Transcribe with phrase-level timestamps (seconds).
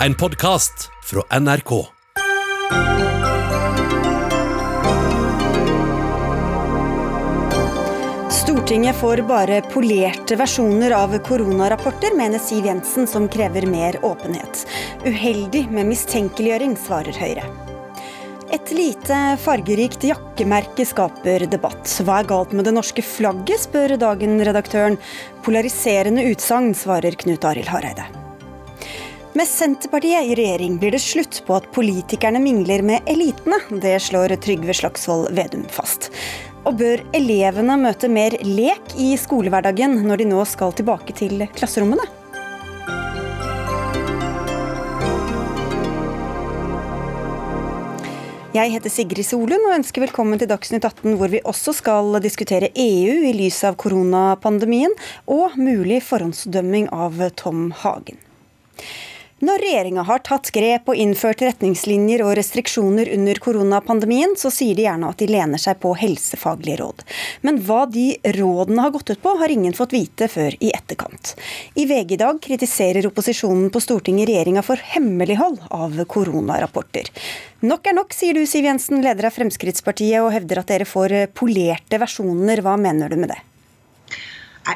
[0.00, 1.86] En podkast fra NRK.
[8.30, 14.66] Stortinget får bare polerte versjoner av koronarapporter, mener Siv Jensen, som krever mer åpenhet.
[15.06, 17.48] Uheldig med mistenkeliggjøring, svarer Høyre.
[18.52, 21.88] Et lite fargerikt jakkemerke skaper debatt.
[22.04, 25.00] Hva er galt med det norske flagget, spør Dagen-redaktøren.
[25.48, 28.25] Polariserende utsagn, svarer Knut Arild Hareide.
[29.36, 33.58] Med Senterpartiet i regjering blir det slutt på at politikerne mingler med elitene.
[33.82, 36.06] Det slår Trygve Slagsvold Vedum fast.
[36.64, 42.06] Og bør elevene møte mer lek i skolehverdagen når de nå skal tilbake til klasserommene?
[48.56, 52.72] Jeg heter Sigrid Solund og ønsker velkommen til Dagsnytt 18, hvor vi også skal diskutere
[52.72, 54.96] EU i lys av koronapandemien
[55.28, 58.16] og mulig forhåndsdømming av Tom Hagen.
[59.44, 64.86] Når regjeringa har tatt grep og innført retningslinjer og restriksjoner under koronapandemien, så sier de
[64.86, 67.02] gjerne at de lener seg på helsefaglige råd.
[67.44, 71.34] Men hva de rådene har gått ut på, har ingen fått vite før i etterkant.
[71.76, 77.10] I VG i dag kritiserer opposisjonen på Stortinget regjeringa for hemmelighold av koronarapporter.
[77.68, 81.18] Nok er nok, sier du Siv Jensen, leder av Fremskrittspartiet, og hevder at dere får
[81.36, 82.64] polerte versjoner.
[82.64, 83.42] Hva mener du med det?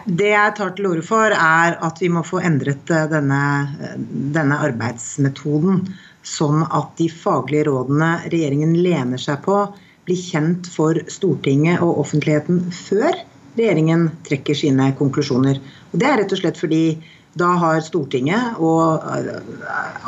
[0.06, 3.42] Det jeg tar til orde for, er at vi må få endret eh, denne,
[3.82, 3.96] eh,
[4.36, 5.82] denne, arbeidsmetoden.
[6.26, 9.64] Sånn at de faglige rådene regjeringen lener seg på,
[10.06, 13.10] blir kjent for Stortinget og offentligheten før
[13.56, 15.58] regjeringen trekker sine konklusjoner.
[15.90, 16.84] Og Det er rett og slett fordi
[17.38, 19.42] da har Stortinget og eh,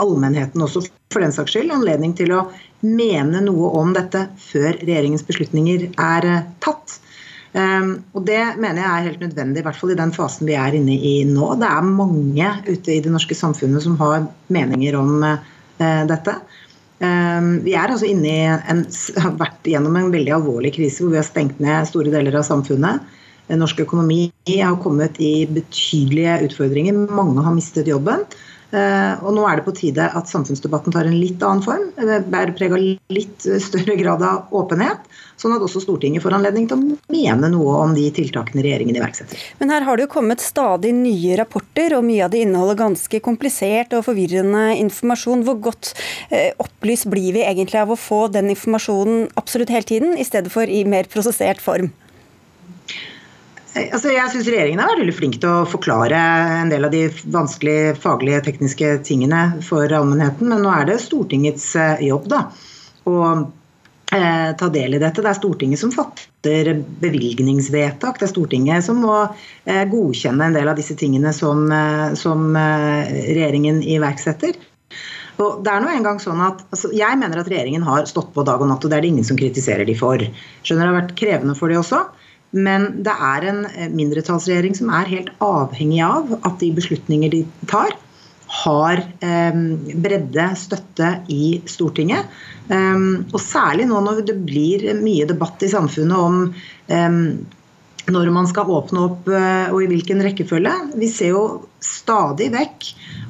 [0.02, 2.46] allmennheten også for den saks skyld anledning til å
[2.86, 6.28] mene noe om dette før regjeringens beslutninger er
[6.62, 7.00] tatt.
[7.52, 10.56] Um, og Det mener jeg er helt nødvendig, i hvert fall i den fasen vi
[10.56, 11.50] er inne i nå.
[11.60, 16.38] Det er mange ute i det norske samfunnet som har meninger om uh, dette.
[17.02, 18.86] Um, vi er altså inne i en,
[19.20, 22.46] har vært gjennom en veldig alvorlig krise hvor vi har stengt ned store deler av
[22.48, 23.02] samfunnet.
[23.52, 26.96] Norsk økonomi har kommet i betydelige utfordringer.
[27.12, 28.22] Mange har mistet jobben.
[28.72, 31.90] Eh, og nå er det på tide at samfunnsdebatten tar en litt annen form.
[32.32, 32.80] Bærer preg av
[33.12, 35.04] litt større grad av åpenhet.
[35.40, 39.40] Sånn at også Stortinget får anledning til å mene noe om de tiltakene regjeringen iverksetter.
[39.60, 43.22] Men her har det jo kommet stadig nye rapporter, og mye av det inneholder ganske
[43.24, 45.44] komplisert og forvirrende informasjon.
[45.48, 45.92] Hvor godt
[46.30, 50.52] eh, opplyst blir vi egentlig av å få den informasjonen absolutt hele tiden, i stedet
[50.54, 51.92] for i mer prosessert form?
[53.72, 56.18] Altså, jeg syns regjeringen vært veldig flink til å forklare
[56.58, 60.50] en del av de vanskelige faglige, tekniske tingene for allmennheten.
[60.52, 62.42] Men nå er det Stortingets eh, jobb da,
[63.08, 63.16] å
[64.12, 65.24] eh, ta del i dette.
[65.24, 68.20] Det er Stortinget som fatter bevilgningsvedtak.
[68.20, 72.52] Det er Stortinget som må eh, godkjenne en del av disse tingene som, eh, som
[72.52, 74.60] eh, regjeringen iverksetter.
[75.40, 78.34] Og det er nå en gang sånn at altså, Jeg mener at regjeringen har stått
[78.34, 80.20] på dag og natt, og det er det ingen som kritiserer de for.
[80.60, 82.04] Skjønner det har vært krevende for de også.
[82.52, 87.42] Men det er en eh, mindretallsregjering som er helt avhengig av at de beslutninger de
[87.70, 87.96] tar,
[88.62, 89.62] har eh,
[90.04, 92.28] bredde, støtte i Stortinget.
[92.68, 96.36] Um, og særlig nå når det blir mye debatt i samfunnet om
[98.12, 100.72] når man skal åpne opp og i hvilken rekkefølge.
[100.98, 101.42] Vi ser jo
[101.82, 102.88] stadig vekk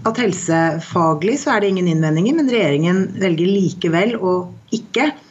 [0.09, 4.35] at helsefaglig så er det ingen innvendinger, men regjeringen velger likevel å
[4.75, 5.22] ikke Eh,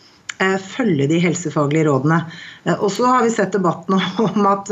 [0.63, 2.21] følge de helsefaglige rådene.
[2.63, 3.97] Eh, og så har vi sett debatten
[4.27, 4.71] om at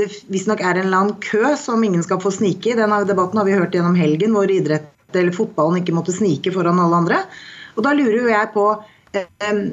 [0.00, 2.78] det visstnok er en eller annen kø som ingen skal få snike i.
[2.78, 6.78] Den debatten har vi hørt gjennom helgen, hvor idrett eller fotballen ikke måtte snike foran
[6.78, 7.22] alle andre.
[7.76, 8.66] Og da lurer jo jeg på
[9.18, 9.64] eh,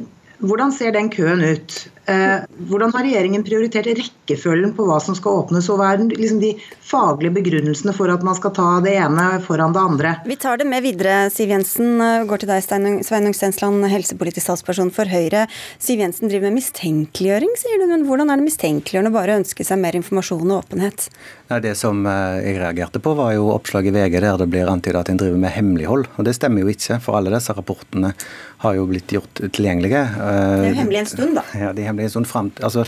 [0.46, 1.78] hvordan ser den køen ut?
[2.08, 6.40] Eh, hvordan har regjeringen prioritert rekkefølgen på hva som skal åpnes, og hva er liksom
[6.40, 6.54] de
[6.88, 10.14] faglige begrunnelsene for at man skal ta det ene foran det andre?
[10.24, 12.00] Vi tar det med videre, Siv Jensen.
[12.30, 15.50] Går til deg, Sveinung Stensland, helsepolitisk talsperson for Høyre.
[15.84, 17.90] Siv Jensen driver med mistenkeliggjøring, sier du.
[17.92, 21.10] Men hvordan er det mistenkeliggjørende å bare ønske seg mer informasjon og åpenhet?
[21.52, 24.72] Nei, Det som eh, jeg reagerte på, var jo oppslag i VG der det blir
[24.72, 26.08] antydet at en driver med hemmelighold.
[26.16, 28.14] Og det stemmer jo ikke, for alle disse rapportene
[28.64, 30.02] har jo blitt gjort tilgjengelige.
[30.18, 31.44] Det er jo hemmelig en stund, da.
[31.60, 32.86] Ja, de er hemmelig en sånn frem, altså,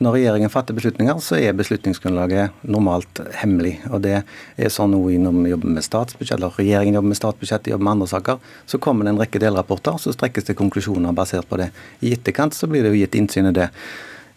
[0.00, 3.80] når regjeringen fatter beslutninger, så er beslutningsgrunnlaget normalt hemmelig.
[3.90, 7.68] og Det er sånn nå når vi jobber med statsbudsjett, eller regjeringen jobber med statsbudsjett,
[7.68, 8.38] jobber med andre saker.
[8.66, 11.68] Så kommer det en rekke delrapporter, så strekkes det konklusjoner basert på det.
[12.00, 13.68] I etterkant så blir det jo gitt innsyn i det.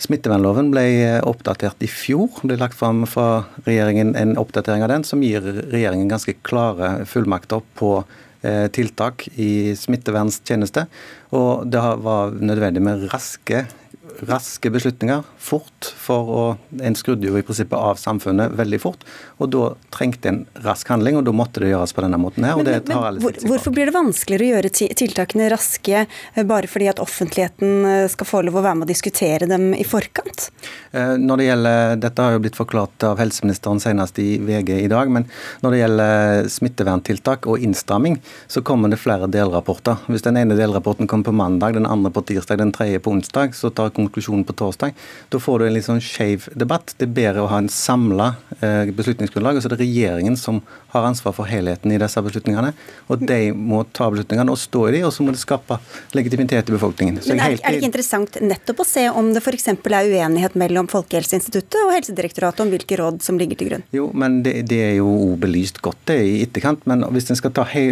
[0.04, 0.84] Smittevernloven ble
[1.24, 2.28] oppdatert i fjor.
[2.42, 7.06] Det ble lagt fram fra regjeringen en oppdatering av den som gir regjeringen ganske klare
[7.08, 7.94] fullmakter på
[8.44, 10.90] eh, tiltak i smitteverntjeneste.
[11.40, 13.64] Og det var nødvendig med raske
[14.22, 16.44] raske beslutninger fort, for å,
[16.82, 19.04] en skrudde jo i prinsippet av samfunnet veldig fort.
[19.42, 22.58] Og da trengte en rask handling, og da måtte det gjøres på denne måten her.
[22.58, 26.44] og men, det tar alle hvor, Hvorfor blir det vanskeligere å gjøre tiltakene raske eh,
[26.48, 29.86] bare fordi at offentligheten eh, skal få lov å være med å diskutere dem i
[29.88, 30.50] forkant?
[30.94, 35.10] Når det gjelder, Dette har jo blitt forklart av helseministeren senest i VG i dag,
[35.10, 35.26] men
[35.64, 40.04] når det gjelder smitteverntiltak og innstramming, så kommer det flere delrapporter.
[40.06, 43.56] Hvis den ene delrapporten kommer på mandag, den andre på tirsdag, den tredje på onsdag,
[43.58, 44.94] så tar konklusjonen på torsdag.
[45.34, 46.96] Da får du en litt sånn skeiv debatt.
[47.00, 49.58] Det er bedre å ha en samla eh, beslutningsgrunnlag.
[49.58, 50.62] og så er det regjeringen som
[50.94, 52.74] har ansvar for helheten i disse beslutningene.
[53.10, 55.80] Og de må ta beslutningene og stå i de, og så må det skape
[56.14, 57.20] legitimitet i befolkningen.
[57.32, 59.70] Men er, er det ikke interessant nettopp å se om det f.eks.
[59.74, 63.86] er uenighet mellom Folkehelseinstituttet og Helsedirektoratet om hvilke råd som ligger til grunn?
[63.96, 66.86] Jo, men det, det er jo belyst godt det i etterkant.
[66.90, 67.40] Men hvis en,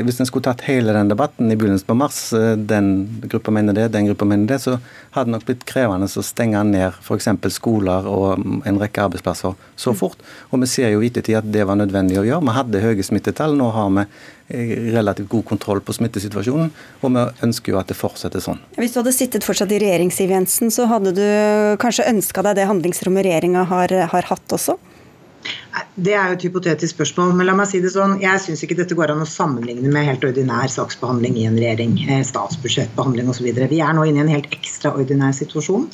[0.06, 2.92] hvis en skulle tatt hele den debatten i begynnelsen på mars, eh, den
[3.26, 4.78] gruppa mener det, den gruppa mener det, så
[5.16, 7.30] hadde det nok blitt krevende å en ned f.eks.
[7.54, 10.20] skoler og en rekke arbeidsplasser så fort.
[10.52, 12.46] Og vi ser jo i ettertid at det var nødvendig å gjøre.
[12.48, 13.56] Vi hadde høye smittetall.
[13.58, 16.72] Nå har vi eh, relativt god kontroll på smittesituasjonen,
[17.02, 18.62] og vi ønsker jo at det fortsetter sånn.
[18.80, 21.26] Hvis du hadde sittet fortsatt i regjering, Siv Jensen, så hadde du
[21.82, 24.80] kanskje ønska deg det handlingsrommet regjeringa har, har hatt også?
[25.96, 28.18] Det er jo et hypotetisk spørsmål, men la meg si det sånn.
[28.24, 31.98] Jeg syns ikke dette går an å sammenligne med helt ordinær saksbehandling i en regjering.
[32.08, 33.48] Eh, statsbudsjettbehandling osv.
[33.72, 35.90] Vi er nå inne i en helt ekstraordinær situasjon.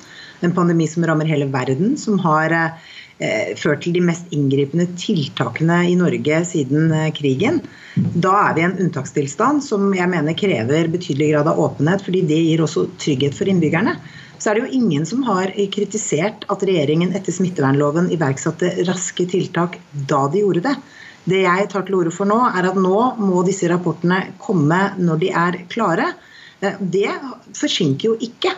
[0.46, 5.84] En pandemi som rammer hele verden, som har eh, ført til de mest inngripende tiltakene
[5.92, 7.62] i Norge siden eh, krigen.
[7.98, 12.26] Da er vi i en unntakstilstand som jeg mener krever betydelig grad av åpenhet, fordi
[12.30, 13.98] det gir også trygghet for innbyggerne
[14.38, 19.80] så er det jo ingen som har kritisert at regjeringen etter smittevernloven iverksatte raske tiltak
[20.10, 20.76] da de gjorde det.
[21.28, 25.24] Det jeg tar til orde for nå, er at nå må disse rapportene komme når
[25.24, 26.12] de er klare.
[26.62, 27.10] Eh, det
[27.58, 28.54] forsinker jo ikke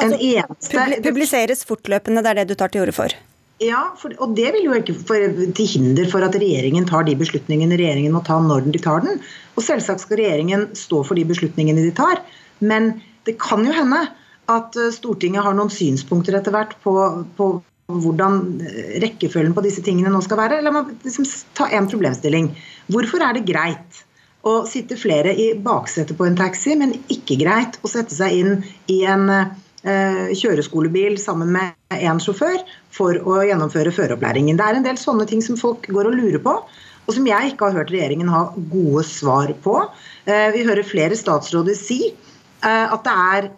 [0.00, 3.14] en altså, eneste Publiseres fortløpende, det er det du tar til orde for?
[3.62, 5.22] Ja, for, og det vil jo ikke for,
[5.54, 9.20] til hinder for at regjeringen tar de beslutningene regjeringen må ta når de tar den.
[9.54, 12.24] Og selvsagt skal regjeringen stå for de beslutningene de tar.
[12.58, 12.96] Men
[13.28, 14.00] det kan jo hende
[14.50, 16.96] at eh, Stortinget har noen synspunkter etter hvert på,
[17.36, 17.52] på
[17.92, 18.62] hvordan
[19.02, 20.62] rekkefølgen på disse tingene nå skal være.
[20.64, 21.26] La meg liksom
[21.58, 22.52] ta en problemstilling.
[22.92, 24.02] Hvorfor er det greit
[24.48, 28.64] å sitte flere i baksetet på en taxi, men ikke greit å sette seg inn
[28.90, 32.62] i en eh, kjøreskolebil sammen med én sjåfør
[32.94, 34.58] for å gjennomføre føreropplæringen?
[34.58, 36.56] Det er en del sånne ting som folk går og lurer på.
[37.02, 39.80] Og som jeg ikke har hørt regjeringen ha gode svar på.
[40.26, 43.50] Eh, vi hører flere statsråder si eh, at det er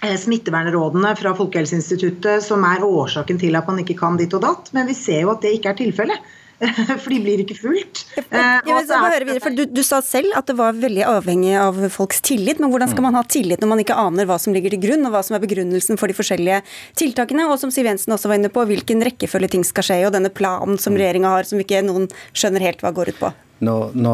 [0.00, 4.70] smittevernrådene fra Folkehelseinstituttet som er årsaken til at man ikke kan ditt og datt.
[4.76, 6.30] Men vi ser jo at det ikke er tilfellet.
[7.00, 8.02] For de blir ikke fulgt.
[8.28, 12.60] Ja, du, du, sa selv at det var veldig avhengig av folks tillit.
[12.60, 15.06] Men hvordan skal man ha tillit når man ikke aner hva som ligger til grunn,
[15.08, 16.60] og hva som er begrunnelsen for de forskjellige
[17.00, 17.48] tiltakene?
[17.48, 20.32] Og som Siv Jensen også var inne på, hvilken rekkefølge ting skal skje, og denne
[20.32, 23.32] planen som regjeringa har som ikke noen skjønner helt hva går ut på.
[23.60, 24.12] Nå, nå,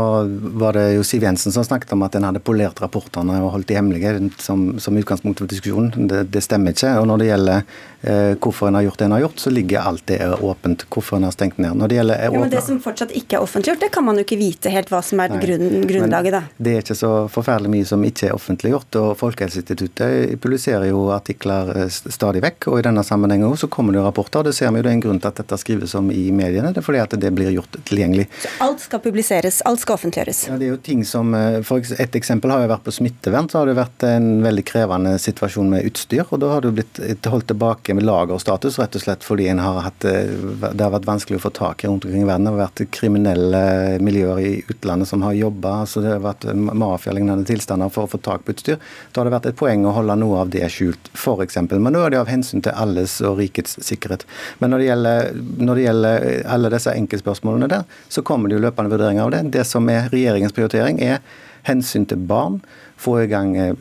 [0.59, 3.69] var det jo Siv Jensen som snakket om at en hadde polert rapportene og holdt
[3.71, 4.11] de hemmelige
[4.43, 6.09] som, som utgangspunkt for diskusjonen.
[6.11, 6.91] Det, det, stemmer ikke.
[6.99, 9.87] Og når det gjelder eh, hvorfor en har gjort det en har gjort, så ligger
[9.87, 10.83] alt det åpent.
[10.91, 11.77] Hvorfor en har stengt ned.
[11.79, 14.19] Når det gjelder eh, ja, men det som fortsatt ikke er offentliggjort, det kan man
[14.19, 16.43] jo ikke vite helt hva som er grunn, grunnlaget, da.
[16.59, 18.99] Det er ikke så forferdelig mye som ikke er offentliggjort.
[18.99, 22.73] Og Folkehelseinstituttet publiserer jo artikler eh, stadig vekk.
[22.73, 24.43] Og i denne sammenhengen så kommer det jo rapporter.
[24.43, 26.27] og Det ser vi jo det er en grunn til at dette skrives om i
[26.35, 26.75] mediene.
[26.75, 28.27] Det er fordi at det blir gjort tilgjengelig.
[28.43, 29.36] Så alt skal publiseres?
[29.37, 30.49] Publiseres, alt skal offentliggjøres.
[30.49, 33.51] Ja, det er jo ting som, eh, for Et eksempel har jo vært på smittevern.
[33.51, 36.27] Så har det vært en veldig krevende situasjon med utstyr.
[36.31, 40.05] og Da har det blitt holdt tilbake med lagerstatus rett og slett fordi har hatt,
[40.05, 40.27] eh,
[40.73, 42.45] det har vært vanskelig å få tak i rundt omkring i verden.
[42.45, 45.83] Det har vært kriminelle miljøer i utlandet som har jobba.
[45.85, 48.79] Altså det har vært mafialignende tilstander for å få tak på utstyr.
[49.13, 51.57] Da har det vært et poeng å holde noe av det skjult, f.eks.
[51.71, 54.25] Men nå er det av hensyn til alles og rikets sikkerhet.
[54.59, 58.65] Men når det gjelder, når det gjelder alle disse enkeltspørsmålene der, så kommer det jo
[58.65, 59.43] løpende vurderinger av det.
[59.59, 61.21] Det som er regjeringens prioritering, er
[61.67, 62.61] hensyn til barn,
[62.97, 63.75] få i gang eh,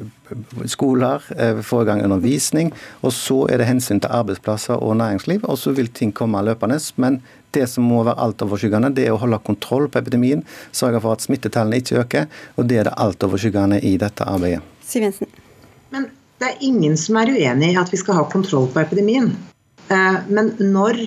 [0.69, 2.73] skoler, eh, få i gang undervisning.
[3.05, 6.79] Og så er det hensyn til arbeidsplasser og næringsliv, og så vil ting komme løpende.
[7.01, 7.21] Men
[7.55, 10.43] det som må være altoverskyggende, det er å holde kontroll på epidemien,
[10.75, 12.29] sørge for at smittetallene ikke øker.
[12.57, 14.63] Og det er det altoverskyggende i dette arbeidet.
[14.85, 15.31] Siv Jensen.
[15.93, 16.09] Men
[16.41, 19.31] det er ingen som er uenig i at vi skal ha kontroll på epidemien.
[19.87, 21.05] Eh, men når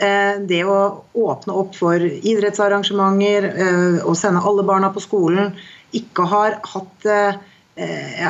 [0.00, 0.78] det å
[1.12, 5.54] åpne opp for idrettsarrangementer og eh, sende alle barna på skolen,
[5.96, 7.38] ikke har hatt eh,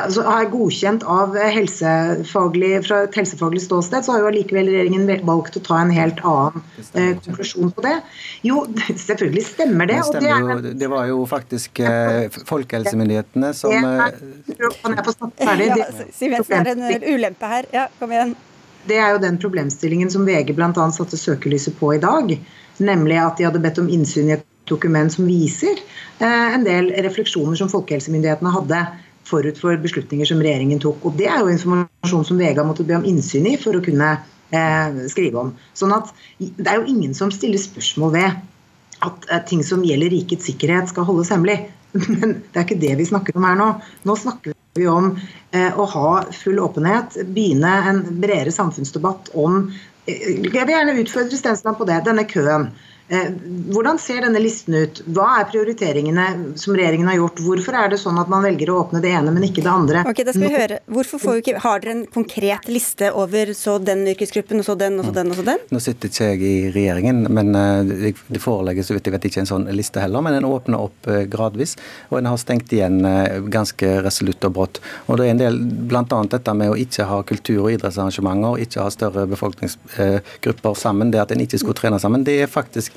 [0.00, 5.58] altså er godkjent av helsefaglig, fra et helsefaglig ståsted, så har jo allikevel regjeringen valgt
[5.58, 6.62] å ta en helt annen
[6.94, 7.96] eh, konklusjon på det.
[8.46, 8.64] Jo,
[9.06, 9.98] selvfølgelig stemmer det.
[10.00, 13.74] Det, stemmer det, er, det var jo faktisk eh, folkehelsemyndighetene som?
[13.74, 14.10] Ja,
[16.14, 17.68] Siv Jensen er en ulempe her.
[17.74, 18.36] Ja, kom igjen.
[18.90, 20.86] Det er jo den problemstillingen som VG bl.a.
[20.94, 22.32] satte søkelyset på i dag.
[22.80, 26.92] Nemlig at de hadde bedt om innsyn i et dokument som viser eh, en del
[27.06, 28.82] refleksjoner som folkehelsemyndighetene hadde
[29.30, 31.02] forut for beslutninger som regjeringen tok.
[31.06, 33.82] Og Det er jo informasjon som VG har måttet be om innsyn i for å
[33.84, 35.52] kunne eh, skrive om.
[35.78, 38.40] Sånn at Det er jo ingen som stiller spørsmål ved
[39.06, 41.62] at eh, ting som gjelder rikets sikkerhet skal holdes hemmelig.
[42.18, 43.72] Men det er ikke det vi snakker om her nå.
[44.06, 45.12] Nå snakker vi om
[45.50, 49.64] eh, å ha full åpenhet, begynne en bredere samfunnsdebatt om
[50.06, 52.02] eh, Jeg vil gjerne utfordre Stensland på det.
[52.06, 52.70] Denne køen.
[53.10, 53.30] Eh,
[53.74, 55.00] hvordan ser denne listen ut?
[55.10, 57.40] Hva er prioriteringene som regjeringen har gjort?
[57.42, 60.04] Hvorfor er det sånn at man velger å åpne det ene, men ikke det andre?
[60.06, 60.78] Ok, da skal vi høre.
[60.86, 64.76] Hvorfor får vi ikke, Har dere en konkret liste over så den yrkesgruppen, og så
[64.78, 65.64] den, og så den, og så den?
[65.74, 69.42] Nå sitter ikke jeg i regjeringen, men eh, det forelegger så vidt jeg vet ikke
[69.42, 70.22] en sånn liste heller.
[70.22, 71.74] Men en åpner opp eh, gradvis,
[72.12, 73.02] og en har stengt igjen
[73.50, 74.82] ganske resolutt og brått.
[75.10, 75.58] Og det er en del,
[75.90, 76.06] bl.a.
[76.06, 81.34] dette med å ikke ha kultur- og idrettsarrangementer, ikke ha større befolkningsgrupper sammen, det at
[81.34, 82.94] en ikke skulle trene sammen, det er faktisk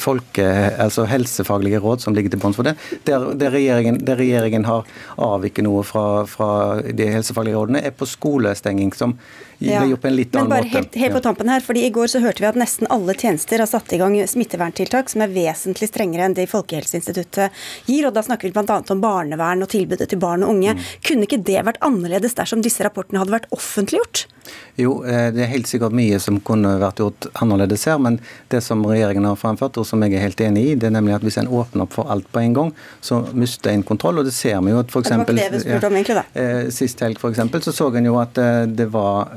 [0.00, 0.46] folke,
[0.82, 2.76] altså helsefaglige råd som ligger til bunns for det.
[3.08, 6.50] Der, der, regjeringen, der, regjeringen, har avviket noe fra, fra,
[6.86, 8.94] de helsefaglige rådene, er på skolestenging.
[8.96, 9.16] som
[9.58, 9.84] ja.
[9.86, 10.54] gjort på en litt annen måte.
[10.54, 12.88] Men bare helt, helt, på tampen her, fordi I går så hørte vi at nesten
[12.92, 18.08] alle tjenester har satt i gang smitteverntiltak som er vesentlig strengere enn det Folkehelseinstituttet gir.
[18.08, 18.80] og Da snakker vi bl.a.
[18.92, 20.76] om barnevern og tilbudet til barn og unge.
[20.76, 20.84] Mm.
[21.08, 24.26] Kunne ikke det vært annerledes dersom disse rapportene hadde vært offentliggjort?
[24.78, 27.98] Jo, eh, det er helt sikkert mye som kunne vært gjort annerledes her.
[28.02, 28.20] Men
[28.52, 31.16] det som regjeringen har framført, og som jeg er helt enig i, det er nemlig
[31.16, 34.18] at hvis en åpner opp for alt på en gang, så mister en kontroll.
[34.18, 35.10] Og det ser vi jo at f.eks.
[35.66, 39.30] Ja, eh, sist helg for eksempel, så så en jo at eh, det var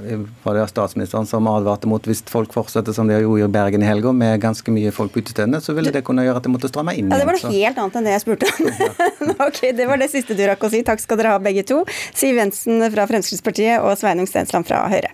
[0.43, 3.87] var det statsministeren som advarte mot hvis folk fortsetter som de gjorde i Bergen i
[3.87, 6.71] helga, med ganske mye folk på utestedene, så ville det kunne gjøre at det måtte
[6.71, 7.11] stramme inn.
[7.11, 8.69] Ja, Det var noe helt annet enn det jeg spurte om.
[9.47, 10.83] ok, Det var det siste du rakk å si.
[10.85, 11.81] Takk skal dere ha begge to.
[12.13, 15.13] Siv Jensen fra Fremskrittspartiet og Sveinung Stensland fra Høyre.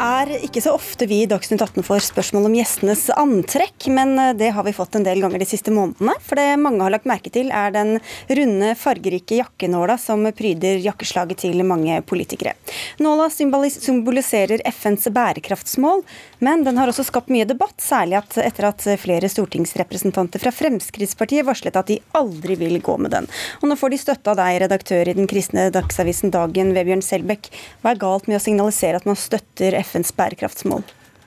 [0.00, 4.32] Er ikke så ofte vi i Dagsnytt 18 får spørsmål om gjestenes antrekk, men eh,
[4.36, 6.14] det har vi fått en del ganger de siste månedene.
[6.24, 7.96] For det mange har lagt merke til, er den
[8.28, 12.54] runde, fargerike jakkenåla som pryder jakkeslaget til mange politikere.
[13.02, 16.04] Nåla symboliserer FNs bærekraftsmål,
[16.44, 21.46] men den har også skapt mye debatt, særlig at etter at flere stortingsrepresentanter fra Fremskrittspartiet
[21.48, 23.30] varslet at de aldri vil gå med den.
[23.62, 27.50] Og nå får de støtte av deg, redaktør i den kristne dagsavisen Dagen, Vebjørn Selbekk.
[27.80, 30.84] Hva er galt med å signalisere at man støtter FNs bærekraftsmål?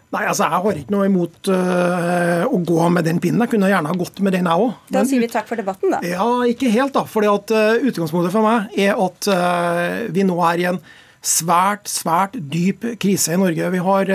[0.09, 3.43] Nei, altså Jeg har ikke noe imot uh, å gå med den pinnen.
[3.45, 4.71] Jeg kunne gjerne ha gått med den, jeg òg.
[4.89, 5.99] Da sier vi takk for debatten, da.
[6.01, 7.03] Ja, Ikke helt, da.
[7.05, 10.81] fordi at uh, Utgangspunktet for meg er at uh, vi nå er i en
[11.21, 13.69] svært, svært dyp krise i Norge.
[13.75, 14.11] Vi har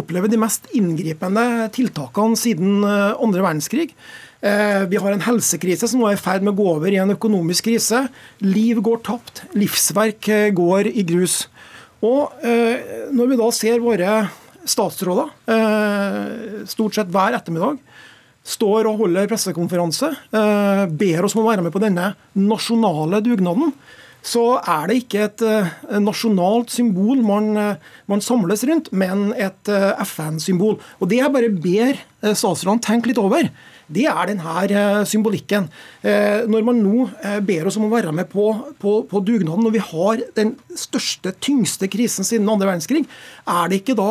[0.00, 3.90] opplevd de mest inngripende tiltakene siden andre verdenskrig.
[4.40, 7.12] Vi har en helsekrise som nå er i ferd med å gå over i en
[7.12, 8.06] økonomisk krise.
[8.40, 11.42] Liv går tapt, livsverk går i grus.
[12.02, 14.20] Og eh, Når vi da ser våre
[14.62, 17.80] statsråder eh, stort sett hver ettermiddag
[18.46, 23.70] står og holder pressekonferanse, eh, ber oss om å være med på denne nasjonale dugnaden,
[24.22, 25.44] så er det ikke et
[26.02, 27.50] nasjonalt symbol man,
[28.10, 29.70] man samles rundt, men et
[30.06, 30.76] FN-symbol.
[31.02, 31.98] Og Det jeg bare ber
[32.30, 33.50] statsrådene tenke litt over,
[33.92, 35.68] det er denne eh, symbolikken.
[36.02, 38.48] Eh, når man nå eh, ber oss om å være med på,
[38.80, 43.04] på, på dugnaden, når vi har den største, tyngste krisen siden andre verdenskrig,
[43.48, 44.10] er det ikke da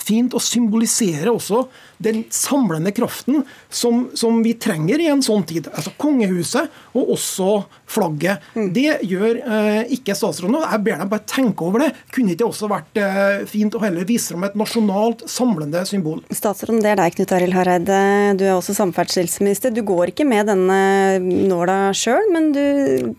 [0.00, 1.66] fint å symbolisere også
[2.00, 5.68] den samlende kraften som, som, vi trenger i en sånn tid.
[5.74, 7.50] Altså Kongehuset og også
[7.90, 8.44] flagget.
[8.56, 8.70] Mm.
[8.76, 10.56] Det gjør eh, ikke statsråden.
[10.64, 11.90] Jeg ber dem bare tenke over det.
[12.14, 16.22] Kunne ikke også vært eh, fint å heller vise dem et nasjonalt samlende symbol?
[16.32, 18.02] Statsråden, det er deg, Knut Arild Hareide.
[18.40, 19.74] Du er også samferdselsminister.
[19.76, 20.80] Du går ikke med denne
[21.20, 22.62] nåla sjøl, men du,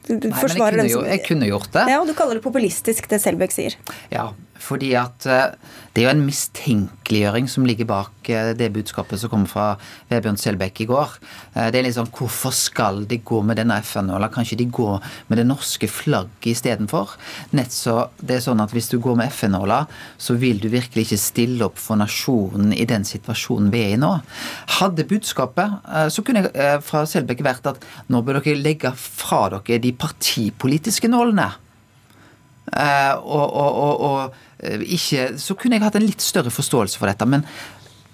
[0.10, 1.90] du Nei, forsvarer men jeg kunne, jo, jeg kunne gjort det.
[1.94, 3.78] Ja, og Du kaller det populistisk, det Selbekk sier.
[4.10, 5.54] Ja, fordi at eh,
[5.92, 9.76] det er jo en mistenkeliggjøring som ligger bak eh, det budskapet som kom fra
[10.12, 11.16] Vebjørn Selbekk i går.
[11.56, 14.30] Eh, det er litt sånn Hvorfor skal de gå med denne FN-nåla?
[14.34, 15.00] Kanskje de går
[15.30, 17.16] med det norske flagget istedenfor?
[17.52, 19.86] Det er sånn at hvis du går med FN-nåla,
[20.22, 24.02] så vil du virkelig ikke stille opp for nasjonen i den situasjonen vi er i
[24.02, 24.12] nå.
[24.78, 25.80] Hadde budskapet,
[26.12, 31.10] så kunne jeg fra Selbekk vært at nå bør dere legge fra dere de partipolitiske
[31.12, 31.50] nålene.
[32.72, 37.10] og, og, og, og Eh, ikke, så kunne jeg hatt en litt større forståelse for
[37.10, 37.28] dette.
[37.30, 37.46] Men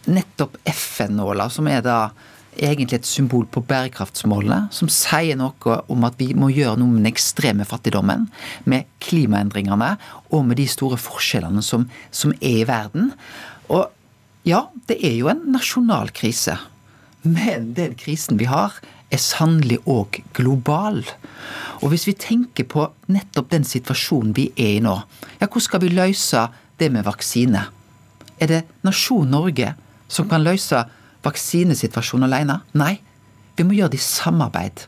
[0.08, 1.98] nettopp FN-nåla, som er da
[2.58, 7.04] egentlig et symbol på bærekraftsmålene, som sier noe om at vi må gjøre noe med
[7.04, 8.26] den ekstreme fattigdommen,
[8.66, 9.94] med klimaendringene
[10.34, 13.14] og med de store forskjellene som, som er i verden.
[13.70, 13.94] Og
[14.48, 16.54] Ja, det er jo en nasjonal krise.
[17.28, 18.78] Men den krisen vi har,
[19.12, 21.02] er sannelig òg global.
[21.82, 24.94] Og hvis vi tenker på nettopp den situasjonen vi er i nå,
[25.42, 26.46] ja, hvordan skal vi løse
[26.80, 27.66] det med vaksine?
[28.40, 29.74] Er det nasjonen Norge
[30.08, 30.84] som kan løse
[31.26, 32.62] vaksinesituasjonen alene?
[32.78, 32.98] Nei,
[33.58, 34.86] vi må gjøre det i samarbeid.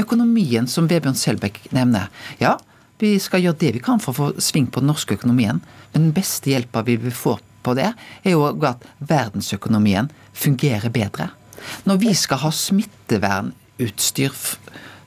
[0.00, 2.08] Økonomien, som Vebjørn Selbekk nevner.
[2.40, 2.56] Ja,
[3.00, 6.08] vi skal gjøre det vi kan for å få sving på den norske økonomien, men
[6.08, 7.90] den beste hjelpa vi får på det,
[8.24, 11.30] er jo at verdensøkonomien fungerer bedre.
[11.84, 14.36] Når vi skal ha smittevernutstyr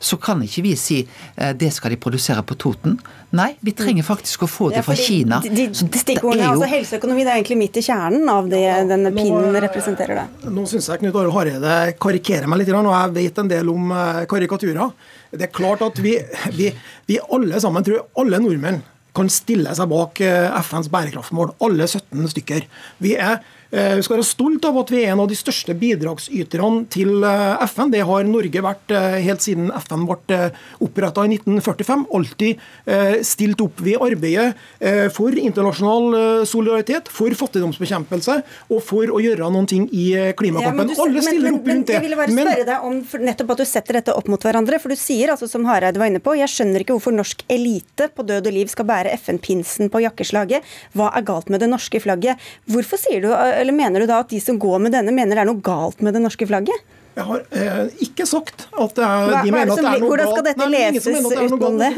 [0.04, 2.98] så kan ikke vi si eh, det skal de produsere på Toten.
[3.34, 5.40] Nei, vi trenger faktisk å få det fra Kina.
[5.44, 9.14] De, de, stikkordene, altså Helseøkonomi det er egentlig midt i kjernen av det ja, denne
[9.16, 10.22] pinnen representerer.
[10.22, 10.54] det.
[10.54, 13.96] Nå syns jeg Knut Arild Hareide karikerer meg litt, og jeg vet en del om
[13.96, 14.94] eh, karikaturer.
[15.34, 16.18] Det er klart at vi,
[16.58, 16.70] vi,
[17.10, 18.84] vi alle sammen, tror alle nordmenn,
[19.14, 21.56] kan stille seg bak eh, FNs bærekraftmål.
[21.64, 22.66] Alle 17 stykker.
[23.02, 25.74] Vi er Eh, vi skal være stolt av at vi er en av de største
[25.78, 27.90] bidragsyterne til eh, FN.
[27.94, 30.40] Det har Norge vært eh, helt siden FN ble
[30.84, 32.06] oppretta i 1945.
[32.14, 32.62] Alltid
[33.26, 33.80] stilt opp.
[33.84, 34.54] ved arbeidet
[35.16, 38.36] for internasjonal solidaritet, for fattigdomsbekjempelse
[38.70, 40.06] og for å gjøre noen ting i
[40.38, 40.92] klimakampen.
[40.94, 41.96] Ja, Alle stiller opp rundt det.
[41.98, 44.80] Jeg ville bare spørre deg om nettopp at du setter dette opp mot hverandre.
[44.84, 48.10] For du sier altså, som Hareide var inne på, jeg skjønner ikke hvorfor norsk elite
[48.14, 50.70] på død og liv skal bære FN-pinsen på jakkeslaget.
[50.98, 52.42] Hva er galt med det norske flagget?
[52.70, 53.32] Hvorfor sier du
[53.64, 56.04] eller mener du da at de som går med denne, mener det er noe galt
[56.04, 56.92] med det norske flagget?
[57.14, 60.32] Jeg har eh, ikke sagt at det er, de mener at det er noe Hvordan
[60.32, 61.92] skal dette leses utenom det?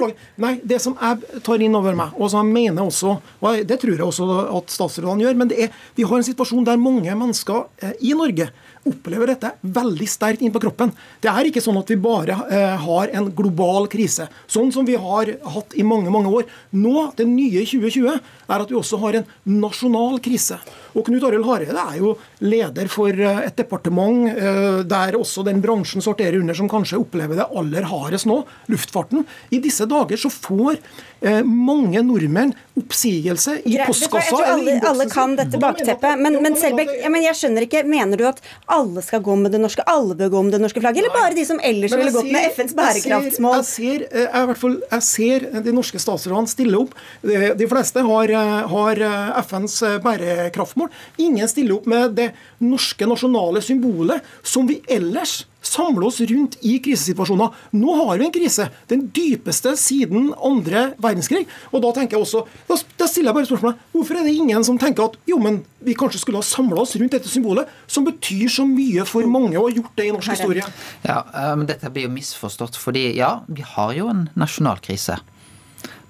[0.44, 3.78] Nei, det som jeg tar inn over meg, og som jeg mener også, og det
[3.80, 7.16] tror jeg også at statsrådene gjør, men det er, vi har en situasjon der mange
[7.16, 8.50] mennesker eh, i Norge
[8.86, 10.92] opplever dette veldig sterkt inn på kroppen.
[11.24, 15.00] Det er ikke sånn at vi bare eh, har en global krise, sånn som vi
[15.00, 16.50] har hatt i mange mange år.
[16.76, 19.30] Nå, det nye 2020, er at vi også har en
[19.64, 20.60] nasjonal krise.
[20.96, 22.14] Og Knut Arild Hareide er jo
[22.46, 27.40] leder for eh, et departement eh, der også den bransjen sorterer under, som kanskje opplever
[27.40, 29.26] det aller hardest nå, luftfarten.
[29.52, 30.80] I disse dager så får
[31.26, 34.20] Eh, mange nordmenn oppsigelse i Greit, postkassa.
[34.20, 36.20] Jeg tror alle, alle kan dette bakteppet.
[36.20, 39.82] Men, men Selbekk, jeg skjønner ikke, mener du at alle skal gå med det norske,
[39.90, 42.50] alle bør gå med det norske flagget, eller bare de som ellers ville gått med
[42.52, 43.58] FNs bærekraftsmål?
[43.58, 46.94] Jeg ser, jeg, ser, jeg, fall, jeg ser de norske statsrådene stille opp.
[47.24, 48.36] De fleste har,
[48.76, 49.04] har
[49.48, 50.85] FNs bærekraftmål.
[51.22, 52.32] Ingen stiller opp med det
[52.64, 57.54] norske nasjonale symbolet som vi ellers samle oss rundt i krisesituasjoner.
[57.76, 61.46] Nå har vi en krise, den dypeste siden andre verdenskrig.
[61.74, 64.80] Og da tenker jeg også, da stiller jeg bare spørsmålet, hvorfor er det ingen som
[64.82, 68.52] tenker at jo, men vi kanskje skulle ha samla oss rundt dette symbolet, som betyr
[68.52, 70.66] så mye for mange, og har gjort det i norsk historie?
[71.06, 71.22] Ja,
[71.58, 75.18] men Dette blir jo misforstått, fordi ja, vi har jo en nasjonal krise.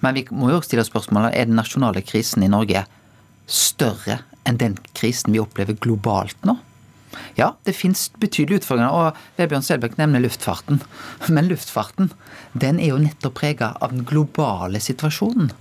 [0.04, 2.84] Men vi må jo stille spørsmålet er den nasjonale krisen i Norge
[3.50, 6.58] større enn den krisen vi opplever globalt nå?
[7.36, 10.82] Ja, det finnes betydelige utfordringer, og Vebjørn Selbekk nevner luftfarten.
[11.32, 12.12] Men luftfarten
[12.56, 15.52] den er jo nettopp prega av den globale situasjonen.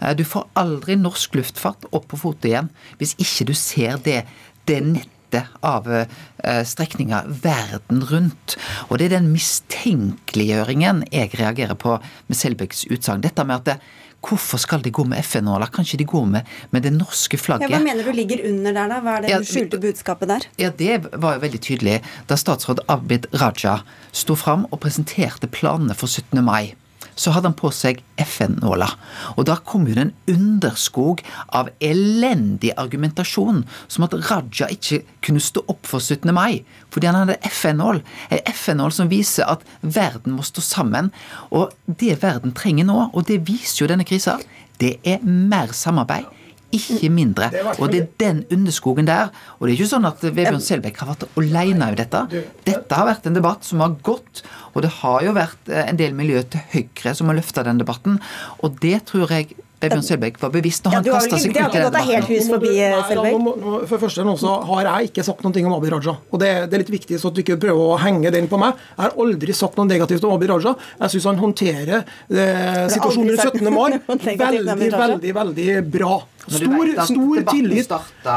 [0.00, 4.24] Eh, du får aldri norsk luftfart opp på fotet igjen hvis ikke du ser det,
[4.70, 8.56] det nettet av eh, strekninger verden rundt.
[8.88, 13.22] Og det er den mistenkeliggjøringen jeg reagerer på med Selbekks utsagn.
[13.22, 13.78] Dette med at det,
[14.20, 15.70] Hvorfor skal de gå med FN-nåler?
[15.72, 17.70] Kan ikke de gå med, med det norske flagget?
[17.70, 19.00] Ja, hva mener du ligger under der, da?
[19.04, 20.46] Hva er det ja, skjulte budskapet der?
[20.60, 21.96] Ja, Det var jo veldig tydelig
[22.28, 23.80] da statsråd Abid Raja
[24.12, 26.44] sto fram og presenterte planene for 17.
[26.44, 26.74] mai
[27.20, 28.88] så hadde han på seg FN-nåla.
[29.36, 31.20] Og da kom jo det en underskog
[31.56, 36.32] av elendig argumentasjon, som at Raja ikke kunne stå opp for 17.
[36.34, 38.00] mai fordi han hadde FN-nål.
[38.34, 41.12] En FN-nål som viser at verden må stå sammen.
[41.54, 44.40] Og det verden trenger nå, og det viser jo denne krisa,
[44.80, 46.39] det er mer samarbeid
[46.76, 47.50] ikke mindre.
[47.78, 49.30] Og det er den underskogen der.
[49.58, 52.24] Og det er ikke sånn at Vebjørn Selbekk har vært aleine i dette.
[52.66, 55.98] Dette har vært en debatt som har gått, og det har jo vært eh, en
[55.98, 58.20] del miljø til høyre som har løfta den debatten.
[58.62, 61.62] Og det tror jeg Vebjørn Selbekk var bevisst når han ja, kasta seg ut i
[61.62, 62.08] den debatten.
[62.10, 62.72] Helt hus forbi,
[63.08, 63.46] Selbekk.
[63.88, 66.16] For første nå så har jeg ikke sagt noe om Abid Raja.
[66.28, 68.60] Og det, det, er litt viktig så at du ikke prøver å henge den på
[68.60, 68.76] meg.
[68.92, 70.74] Jeg har aldri sagt noe negativt om Abid Raja.
[71.00, 73.72] Jeg syns han håndterer eh, situasjonen rundt 17.
[73.78, 76.20] mai veldig, veldig, veldig bra.
[76.46, 77.92] Stor, stor tillit.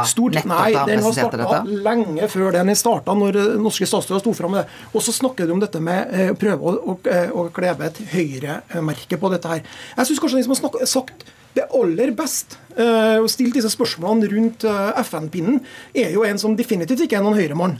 [0.06, 4.64] Stor, nei, den har starta lenge før den starta, når norske statsråder sto fram med
[4.64, 4.82] det.
[4.92, 7.88] Og så snakker du om dette med å eh, prøve å, å, eh, å klebe
[7.88, 9.64] et høyremerke på dette her.
[9.96, 14.64] Jeg syns kanskje de som har sagt det aller best å stille disse spørsmålene rundt
[15.04, 15.60] FN-pinnen,
[15.94, 17.76] er jo en som definitivt ikke er noen høyremann.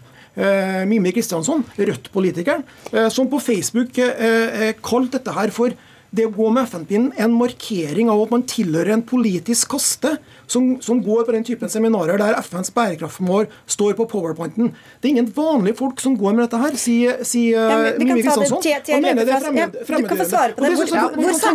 [0.86, 2.62] Mimir Kristiansson, Rødt-politikeren,
[3.10, 5.74] som på Facebook kalte dette her for
[6.14, 10.12] Det å gå med FN-pinnen er en markering av at man tilhører en politisk kaste
[10.46, 14.70] som, som, går på den typen seminarer der FNs bærekraftmål står på powerpointen.
[15.02, 18.62] Det er ingen vanlige folk som går med dette her, sier si, ja, Mimmi Kristiansson.
[18.92, 20.70] Han mener det er fremmedgjørende.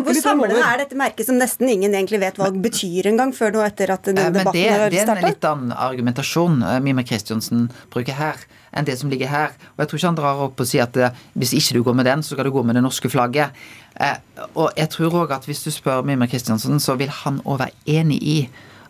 [0.09, 3.63] Hvor, samlende er dette merket som nesten ingen egentlig vet hva betyr engang, før nå
[3.69, 4.95] etter at den debatten har starta?
[4.95, 9.31] Det er en litt annen argumentasjon eh, Mimmi Kristiansen bruker her enn det som ligger
[9.33, 9.57] her.
[9.77, 11.99] Og jeg tror ikke han drar opp og sier at eh, hvis ikke du går
[12.01, 13.57] med den, så skal du gå med det norske flagget.
[14.01, 14.17] Eh,
[14.55, 17.99] og jeg tror òg at hvis du spør Mimmi Kristiansen, så vil han òg være
[17.99, 18.39] enig i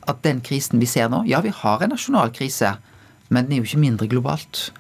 [0.09, 2.77] at den krisen vi ser nå Ja, vi har en nasjonal krise,
[3.29, 4.71] men den er jo ikke mindre globalt.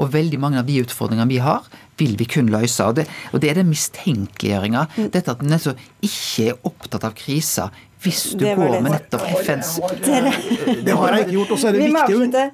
[0.00, 1.66] Og veldig mange av de utfordringene vi har,
[2.00, 2.84] vil vi kun løse.
[2.86, 4.86] Og det, og det er den mistenkeliggjøringa.
[4.96, 5.10] Mm.
[5.12, 9.72] Dette at en altså ikke er opptatt av kriser hvis du går med nettopp FNs
[9.98, 12.44] Det har jeg ikke gjort, og så er det viktig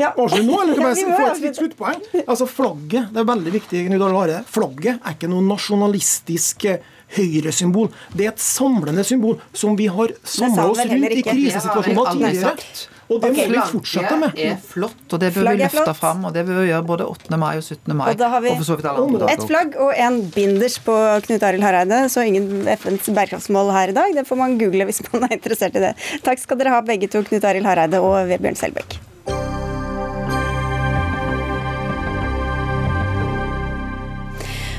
[0.00, 0.10] ja.
[0.10, 2.00] Avslutt nå, eller kan jeg ja, få et litt sluttpoeng?
[2.24, 3.84] Altså, Flagget det er veldig viktig.
[4.50, 7.92] Flagget er ikke noe nasjonalistisk eh, høyresymbol.
[8.14, 12.56] Det er et samlende symbol som vi har samla oss rundt i krisesituasjoner tidligere.
[13.12, 14.34] Og det må vi fortsette med.
[14.34, 16.24] Det er flott, og det bør vi løfte fram.
[16.24, 17.40] Og det bør vi gjøre både 8.
[17.44, 17.94] mai og 17.
[18.00, 18.06] mai.
[18.08, 22.64] Og da har vi et flagg og en binders på Knut Arild Hareide, så ingen
[22.80, 24.14] FNs bærekraftsmål her i dag.
[24.16, 25.96] Det får man google hvis man er interessert i det.
[26.24, 29.13] Takk skal dere ha begge to, Knut Arild Hareide og Vebjørn Selbekk.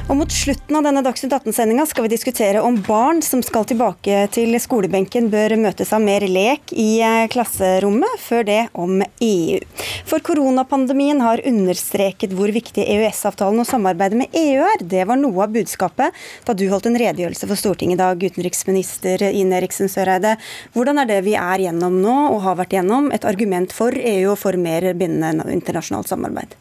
[0.06, 4.20] Og Mot slutten av denne Dagsnytt 18-sendinga skal vi diskutere om barn som skal tilbake
[4.36, 9.58] til skolebenken bør møtes av mer lek i eh, klasserommet, før det om EU.
[10.06, 14.84] For koronapandemien har understreket hvor viktig EØS-avtalen og samarbeidet med EU er.
[14.86, 16.14] Det var noe av budskapet
[16.46, 20.36] da du holdt en redegjørelse for Stortinget i dag, utenriksminister Ine Eriksen Søreide.
[20.78, 24.36] Hvordan er det vi er gjennom nå, og har vært gjennom, et argument for EU
[24.36, 26.54] og for mer bindende internasjonalt samarbeid?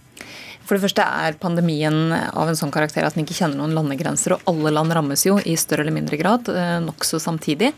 [0.64, 4.37] For det første er pandemien av en sånn karakter at den ikke kjenner noen landegrenser.
[4.37, 7.72] Og alle land rammes jo i større eller mindre grad, eh, nokså samtidig.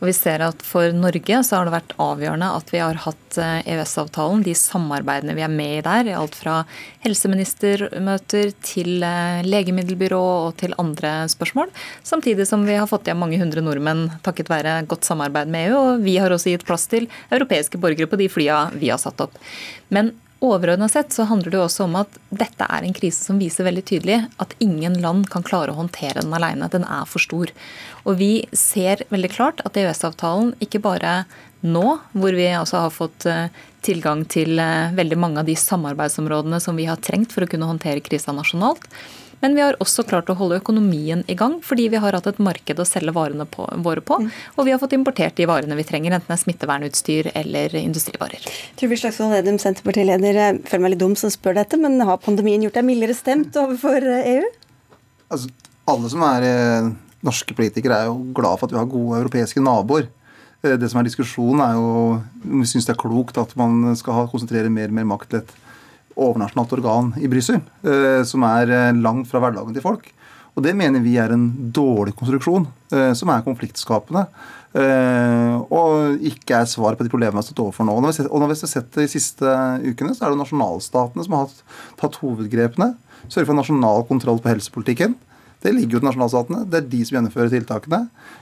[0.00, 3.38] Og vi ser at for Norge så har det vært avgjørende at vi har hatt
[3.38, 6.64] EØS-avtalen, eh, e de samarbeidene vi er med i der, alt fra
[7.04, 11.70] helseministermøter til eh, legemiddelbyrå og til andre spørsmål.
[12.02, 15.78] Samtidig som vi har fått igjen mange hundre nordmenn takket være godt samarbeid med EU.
[15.78, 19.20] Og vi har også gitt plass til europeiske borgere på de flya vi har satt
[19.22, 19.38] opp.
[19.94, 23.38] Men Overordna sett så handler det jo også om at dette er en krise som
[23.38, 26.66] viser veldig tydelig at ingen land kan klare å håndtere den alene.
[26.72, 27.52] Den er for stor.
[28.02, 31.20] Og vi ser veldig klart at EØS-avtalen ikke bare
[31.62, 33.54] nå, hvor vi altså har fått eh,
[33.86, 37.68] tilgang til eh, veldig mange av de samarbeidsområdene som vi har trengt for å kunne
[37.70, 38.88] håndtere krisa nasjonalt,
[39.42, 42.38] men vi har også klart å holde økonomien i gang, fordi vi har hatt et
[42.42, 44.20] marked å selge varene på, våre på.
[44.22, 44.28] Mm.
[44.54, 48.46] Og vi har fått importert de varene vi trenger, enten det er smittevernutstyr eller industrivarer.
[48.78, 50.38] Trygve Slagsvold Vedum, Senterpartileder.
[50.38, 53.58] Jeg føler meg litt dum som spør dette, men har pandemien gjort deg mildere stemt
[53.58, 54.46] overfor EU?
[55.32, 55.50] Altså,
[55.90, 56.90] alle som er eh,
[57.26, 60.06] norske politikere, er jo glad for at vi har gode europeiske naboer.
[60.62, 61.90] Eh, det som er diskusjonen, er jo
[62.46, 65.42] om vi syns det er klokt at man skal konsentrere mer og mer makt til
[65.42, 65.54] et
[66.30, 70.08] overnasjonalt organ i Brussel, eh, som er eh, langt fra hverdagen til folk.
[70.52, 74.26] Og Det mener vi er en dårlig konstruksjon, eh, som er konfliktskapende.
[74.72, 77.92] Og ikke er svar på de problemene vi har stått overfor nå.
[77.92, 79.44] Og når vi har sett det de siste
[79.84, 81.50] ukene, så er det nasjonalstatene som har
[82.00, 82.94] tatt hovedgrepene.
[83.28, 85.18] Sørge for nasjonal kontroll på helsepolitikken.
[85.62, 86.64] Det ligger jo til nasjonalstatene.
[86.66, 88.00] Det er de som gjennomfører tiltakene.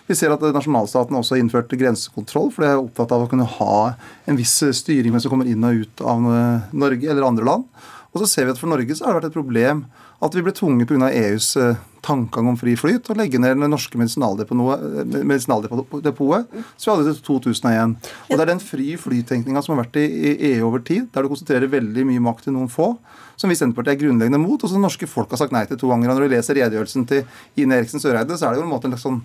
[0.09, 3.49] Vi ser at nasjonalstatene også har innført grensekontroll, for de er opptatt av å kunne
[3.59, 3.81] ha
[4.25, 6.25] en viss styring med som kommer inn og ut av
[6.73, 7.69] Norge eller andre land.
[8.11, 9.85] Og så ser vi at For Norge så har det vært et problem
[10.21, 11.09] at vi ble tvunget pga.
[11.11, 16.93] EUs eh, tankegang om fri flyt å legge ned det norske medisinaldepotet, medisinaldepotet som vi
[16.93, 17.95] hadde til 2001.
[18.29, 21.33] Og Det er den fri flytenkninga som har vært i EU over tid, der du
[21.33, 22.95] konsentrerer veldig mye makt til noen få,
[23.41, 25.65] som vi i Senterpartiet er grunnleggende mot, og som det norske folk har sagt nei
[25.69, 26.13] til to ganger.
[26.13, 28.89] Og når du leser redegjørelsen til Ine Eriksen Søreide, så er det jo en måte
[28.91, 29.21] en sånn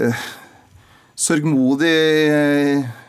[0.00, 0.26] eh,
[1.16, 1.96] sørgmodig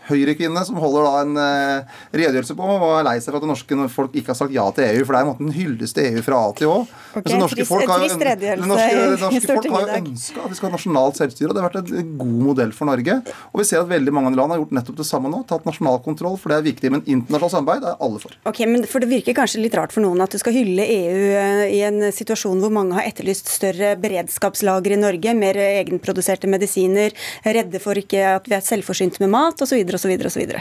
[0.09, 3.51] høyrekvinne som holder da en uh, redegjørelse på og er lei seg for at det
[3.51, 5.03] norske folk ikke har sagt ja til EU.
[5.03, 6.77] For det er en måte en hyllest til EU fra A til Å.
[7.13, 8.17] Okay, altså, norske folk har jo,
[8.63, 11.51] norske, norske folk har ønska at vi skal ha nasjonalt selvstyre.
[11.51, 13.19] og Det har vært en god modell for Norge.
[13.51, 15.43] Og vi ser at veldig mange land har gjort nettopp det samme nå.
[15.49, 16.93] Tatt nasjonal kontroll, for det er viktig.
[16.93, 18.37] Men internasjonalt samarbeid er alle for.
[18.49, 21.23] Ok, men for Det virker kanskje litt rart for noen at du skal hylle EU
[21.35, 27.11] eh, i en situasjon hvor mange har etterlyst større beredskapslager i Norge, mer egenproduserte medisiner,
[27.43, 30.13] redde for ikke at vi er selvforsynte med mat osv osv.
[30.29, 30.53] osv.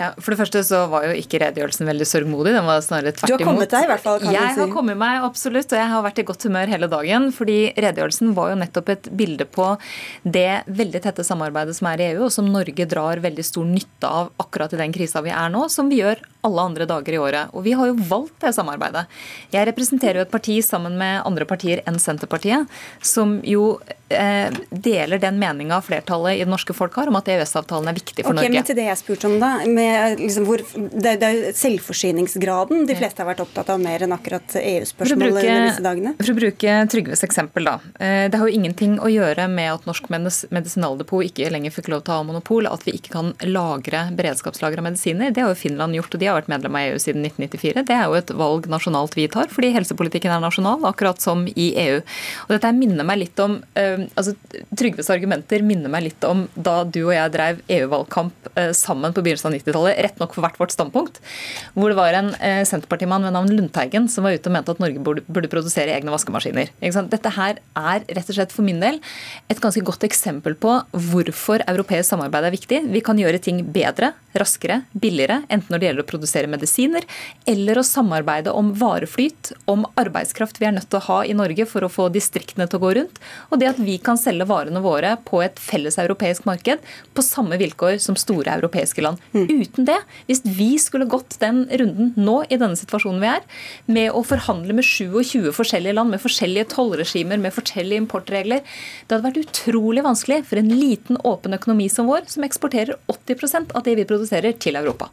[0.00, 2.54] Ja, for det første så var jo ikke redegjørelsen veldig sørgmodig.
[2.56, 3.38] Den var snarere tvert imot.
[3.38, 4.60] Du har kommet deg i hvert fall, kan jeg si.
[4.62, 5.74] har kommet meg, absolutt.
[5.74, 7.28] Og jeg har vært i godt humør hele dagen.
[7.36, 9.68] Fordi redegjørelsen var jo nettopp et bilde på
[10.24, 14.10] det veldig tette samarbeidet som er i EU, og som Norge drar veldig stor nytte
[14.22, 15.68] av akkurat i den krisa vi er nå.
[15.70, 17.52] Som vi gjør alle andre dager i året.
[17.54, 19.04] Og vi har jo valgt det samarbeidet.
[19.54, 22.66] Jeg representerer jo et parti sammen med andre partier enn Senterpartiet,
[22.98, 23.76] som jo
[24.10, 28.24] eh, deler den meninga flertallet i det norske folk har om at EØS-avtalen er viktig
[28.24, 28.56] for okay, Norge.
[28.56, 32.98] Men til det jeg spurte om da, med liksom hvor, det, det er selvforsyningsgraden de
[32.98, 36.14] fleste har vært opptatt av mer enn akkurat EU-spørsmålet disse dagene?
[36.18, 37.76] For å bruke Trygves eksempel, da.
[38.02, 42.02] Eh, det har jo ingenting å gjøre med at Norsk medisinaldepot ikke lenger fikk lov
[42.02, 45.30] til å ha monopol, at vi ikke kan lagre beredskapslagre av medisiner.
[45.30, 47.84] Det har jo Finland gjort, og de har vært medlem av EU siden 1994.
[47.88, 51.68] Det er jo et valg nasjonalt vi tar, fordi helsepolitikken er nasjonal, akkurat som i
[51.84, 52.00] EU.
[52.46, 54.34] Og dette minner meg litt om eh, altså
[54.78, 59.24] Trygves argumenter minner meg litt om da du og jeg drev EU-valgkamp eh, sammen på
[59.24, 61.20] begynnelsen av 90-tallet, rett nok for hvert vårt standpunkt,
[61.76, 64.82] hvor det var en eh, Senterpartimann ved navn Lundteigen som var ute og mente at
[64.82, 66.72] Norge burde produsere egne vaskemaskiner.
[67.12, 69.00] Dette her er rett og slett for min del
[69.52, 70.74] et ganske godt eksempel på
[71.10, 72.80] hvorfor europeisk samarbeid er viktig.
[72.92, 77.04] Vi kan gjøre ting bedre, raskere, billigere, enten når det gjelder å produsere medisiner,
[77.46, 81.66] eller å samarbeide om vareflyt, om arbeidskraft vi er nødt til å ha i Norge
[81.66, 84.82] for å få distriktene til å gå rundt, og det at vi kan selge varene
[84.84, 86.82] våre på et felles europeisk marked
[87.14, 89.20] på samme vilkår som store europeiske land.
[89.32, 89.46] Mm.
[89.62, 93.46] Uten det, hvis vi skulle gått den runden nå i denne situasjonen vi er,
[93.86, 98.62] med å forhandle med 27 forskjellige land, med forskjellige tollregimer, med forskjellige importregler,
[99.06, 103.76] det hadde vært utrolig vanskelig for en liten, åpen økonomi som vår, som eksporterer 80%
[103.76, 105.10] av det vi produserer, til Europa.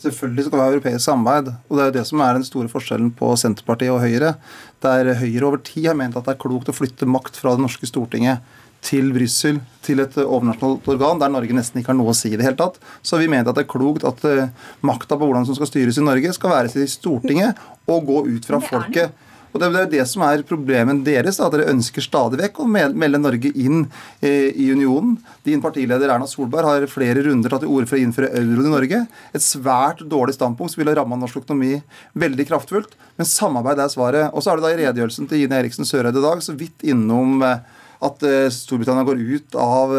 [0.00, 1.52] Selvfølgelig skal vi ha europeisk samarbeid.
[1.68, 4.34] og Det er jo det som er den store forskjellen på Senterpartiet og Høyre.
[4.80, 7.64] Der Høyre over tid har ment at det er klokt å flytte makt fra det
[7.66, 8.40] norske Stortinget
[8.80, 12.38] til Brussel, til et overnasjonalt organ der Norge nesten ikke har noe å si i
[12.40, 12.78] det hele tatt.
[13.04, 14.46] Så vi mente at det er klokt at uh,
[14.80, 17.60] makta på hvordan som skal styres i Norge, skal være til Stortinget
[17.90, 19.12] og gå ut fra folket.
[19.50, 22.68] Og Det er jo det som er problemet deres, at dere ønsker stadig vekk å
[22.70, 23.82] melde Norge inn
[24.22, 25.16] eh, i unionen.
[25.46, 28.74] Din partileder Erna Solberg har flere runder tatt til orde for å innføre euroen i
[28.76, 29.02] Norge.
[29.34, 31.80] Et svært dårlig standpunkt som ville ramma norsk økonomi
[32.14, 32.94] veldig kraftfullt.
[33.18, 34.30] Men samarbeid er svaret.
[34.30, 36.86] Og så er det da i redegjørelsen til Ine Eriksen Søreide i dag så vidt
[36.86, 37.66] innom eh,
[38.06, 39.98] at eh, Storbritannia går ut av,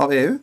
[0.00, 0.34] av EU.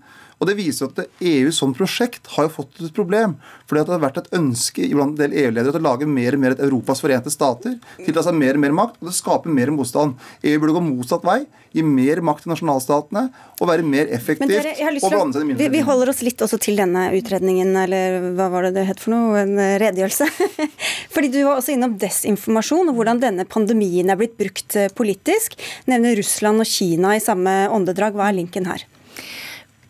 [0.42, 3.36] Og Det viser at EU som prosjekt har jo fått et problem.
[3.70, 6.42] fordi det har vært et ønske blant en del EU-ledere til å lage mer og
[6.42, 7.78] mer et Europas forente stater.
[8.02, 10.18] Tilta seg mer og mer makt, og det skaper mer motstand.
[10.44, 11.46] EU burde gå motsatt vei.
[11.72, 13.24] Gi mer makt til nasjonalstatene
[13.62, 14.50] og være mer effektivt.
[14.52, 18.18] Dere, og blande seg i vi, vi holder oss litt også til denne utredningen, eller
[18.36, 19.46] hva var det det het for noe?
[19.46, 20.28] En redegjørelse.
[21.14, 25.56] Fordi du var også innom desinformasjon og hvordan denne pandemien er blitt brukt eh, politisk.
[25.88, 28.18] Nevner Russland og Kina i samme åndedrag.
[28.18, 28.84] Hva er linken her?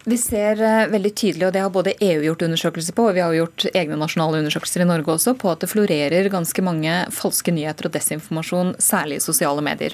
[0.03, 3.21] Vi ser eh, veldig tydelig, og det har både EU gjort undersøkelser på, og vi
[3.21, 7.53] har gjort egne nasjonale undersøkelser i Norge også, på at det florerer ganske mange falske
[7.53, 9.93] nyheter og desinformasjon, særlig i sosiale medier.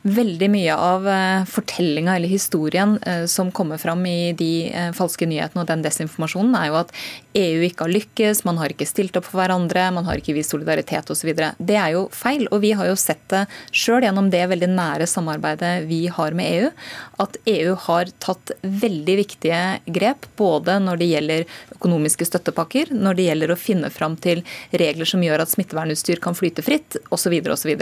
[0.00, 5.26] Veldig mye av eh, fortellinga eller historien eh, som kommer fram i de eh, falske
[5.28, 6.94] nyhetene og den desinformasjonen, er jo at
[7.36, 10.54] EU ikke har lykkes, man har ikke stilt opp for hverandre, man har ikke vist
[10.54, 11.28] solidaritet osv.
[11.36, 12.46] Det er jo feil.
[12.48, 13.42] Og vi har jo sett det
[13.76, 16.72] sjøl gjennom det veldig nære samarbeidet vi har med EU,
[17.20, 23.28] at EU har tatt veldig viktige grep både når det gjelder økonomiske støttepakker, når det
[23.28, 24.40] gjelder å finne fram til
[24.72, 27.36] regler som gjør at smittevernutstyr kan flyte fritt, osv.
[27.52, 27.76] osv.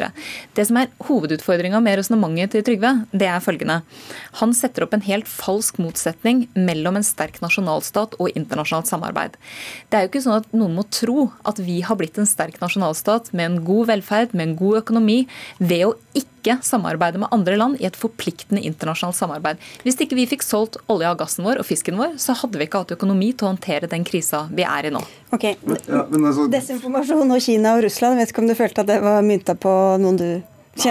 [0.58, 3.82] Det som er hovedutfordringa med resonnementet til Trygve, det er følgende.
[4.40, 9.36] Han setter opp en helt falsk motsetning mellom en sterk nasjonalstat og internasjonalt samarbeid.
[9.90, 12.58] Det er jo ikke sånn at noen må tro at vi har blitt en sterk
[12.62, 15.20] nasjonalstat med en god velferd, med en god økonomi,
[15.58, 19.60] ved å ikke samarbeide med andre land i et forpliktende internasjonalt samarbeid.
[19.84, 22.68] Hvis ikke vi fikk solgt olja og gassen vår og fisken vår, så hadde vi
[22.68, 25.02] ikke hatt økonomi til å håndtere den krisa vi er i nå.
[25.34, 26.46] Ok, altså...
[26.48, 29.72] Desinformasjon og Kina og Russland, vet ikke om du følte at det var mynta på
[30.00, 30.30] noen du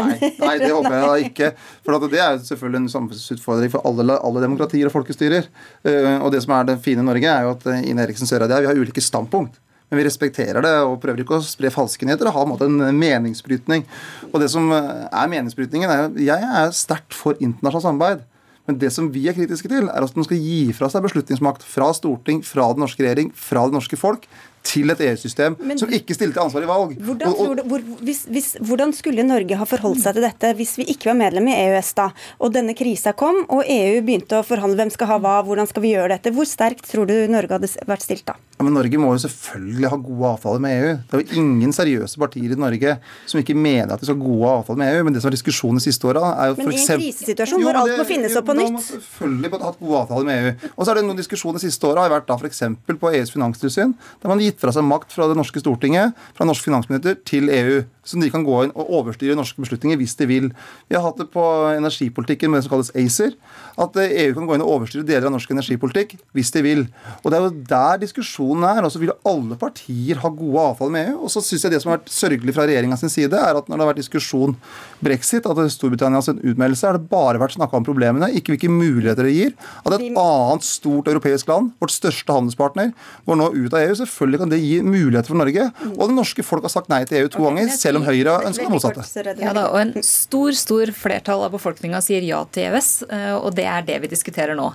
[0.07, 1.51] Nei, nei, det håper jeg da ikke.
[1.85, 5.47] For Det er selvfølgelig en samfunnsutfordring for alle, alle demokratier og folkestyrer.
[5.87, 8.57] Eh, og det som er det fine i Norge, er jo at Ine Eriksen Søreide
[8.57, 9.59] og jeg vi har ulike standpunkt.
[9.87, 13.85] Men vi respekterer det og prøver ikke å spre falske nyheter ha en, en meningsbrytning.
[14.33, 18.25] Og det som er meningsbrytningen, er jo Jeg er sterkt for internasjonalt samarbeid.
[18.67, 21.63] Men det som vi er kritiske til, er at man skal gi fra seg beslutningsmakt
[21.63, 24.27] fra storting, fra den norske regjering, fra det norske folk,
[24.65, 26.95] til et EU-system som ikke stilte ansvar i valg.
[27.07, 30.75] Hvordan, og, og, hvor, hvis, hvis, hvordan, skulle Norge ha forholdt seg til dette hvis
[30.79, 32.09] vi ikke var medlem i EØS da,
[32.43, 35.85] og denne krisa kom, og EU begynte å forhandle hvem skal ha hva, hvordan skal
[35.85, 36.33] vi gjøre dette?
[36.35, 38.37] Hvor sterkt tror du Norge hadde vært stilt da?
[38.57, 40.93] Ja, men Norge må jo selvfølgelig ha gode avtaler med EU.
[40.97, 42.95] Det er jo ingen seriøse partier i Norge
[43.29, 45.03] som ikke mener at de skal ha gode avtaler med EU.
[45.05, 47.77] Men det som er diskusjonen de siste åra, er jo Men i en krisesituasjon hvor
[47.83, 48.71] alt må finnes opp på nytt?
[48.73, 50.71] Da må selvfølgelig hatt gode avtaler med EU.
[50.73, 52.63] Og så er det noen diskusjoner de siste åra har vært da f.eks.
[52.89, 53.93] på EUs finanstilsyn.
[54.23, 57.81] der man gitt fra seg makt fra det norske Stortinget, fra norske finansminister, til EU.
[58.07, 60.49] Som de kan gå inn og overstyre norske beslutninger hvis de vil.
[60.87, 61.43] Vi har hatt det på
[61.75, 63.35] energipolitikken med det som kalles ACER.
[63.77, 66.85] At EU kan gå inn og overstyre deler av norsk energipolitikk hvis de vil.
[67.23, 68.83] Og Det er jo der diskusjonen er.
[68.83, 71.17] og så vil alle partier ha gode avtaler med EU.
[71.27, 73.77] Og så synes jeg Det som har vært sørgelig fra regjeringas side, er at når
[73.77, 74.55] det har vært diskusjon
[75.03, 79.35] brexit, at Storbritannias utmeldelse, har det bare vært snakka om problemene, ikke hvilke muligheter det
[79.35, 79.53] gir.
[79.85, 82.93] At et annet stort europeisk land, vårt største handelspartner,
[83.27, 83.95] går nå ut av EU.
[83.99, 85.69] Selvfølgelig kan det gi muligheter for Norge.
[85.93, 88.67] Og det norske folk har sagt nei til EU to ganger, selv om Høyre ønsker
[88.67, 89.35] det motsatte.
[89.41, 93.53] Ja da, og En stor stor flertall av befolkninga sier ja til EØS, eh, og
[93.57, 94.69] det er det vi diskuterer nå.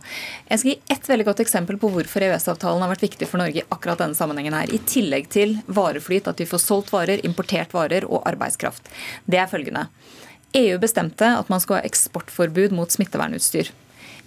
[0.48, 3.62] Jeg skal gi ett veldig godt eksempel på hvorfor EØS-avtalen har vært viktig for Norge
[3.62, 4.72] i akkurat denne sammenhengen her.
[4.72, 8.90] I tillegg til vareflyt, at vi får solgt varer, importert varer og arbeidskraft.
[9.26, 9.88] Det er følgende.
[10.58, 13.72] EU bestemte at man skulle ha eksportforbud mot smittevernutstyr.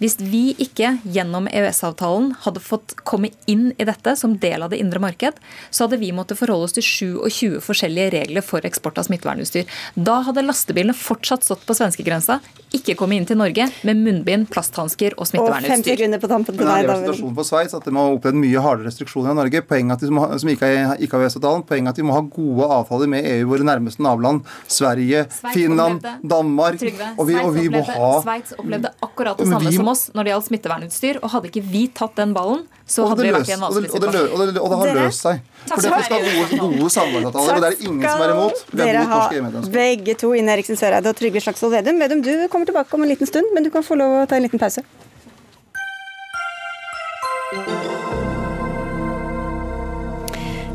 [0.02, 4.80] Hvis vi ikke gjennom EØS-avtalen hadde fått komme inn i dette som del av det
[4.82, 5.38] indre marked,
[5.70, 9.64] så hadde vi måttet forholde oss til 27 forskjellige regler for eksport av smittevernutstyr.
[9.96, 12.40] Da hadde lastebilene fortsatt stått på svenskegrensa,
[12.76, 16.04] ikke kommet inn til Norge med munnbind, plasthansker og smittevernutstyr.
[16.06, 17.24] Og på tampen til deg, David.
[17.38, 19.62] på Sveits at de har opplevd mye hardere restriksjoner i Norge.
[19.70, 23.10] Poenget at de må, som ikke har EØS-avtalen, poenget at de må ha gode avtaler
[23.16, 24.44] med EU, våre nærmeste naboland.
[24.68, 26.28] Sverige, Sveits Finland, opplevde.
[26.36, 26.84] Danmark.
[27.16, 30.32] og vi, og vi må ha Sveits opplevde akkurat det samme som oss når det
[30.32, 31.20] gjaldt smittevernutstyr.
[31.22, 34.32] Og hadde ikke vi tatt den ballen, så hadde vi vært i en vanskelig situasjon.
[34.32, 35.40] Og det, og det, har løst seg.
[35.66, 38.64] For det skal være gode, gode samarbeidsavtaler, og det er ingen som er imot.
[38.70, 39.74] Vi er mot norske EU-medlemskap.
[39.78, 42.02] Begge to, Ine Eriksen Søreide og Trygve Slagsvold Vedum.
[42.04, 44.38] Vedum, du kommer tilbake om en liten stund, men du kan få lov å ta
[44.38, 44.86] en liten pause.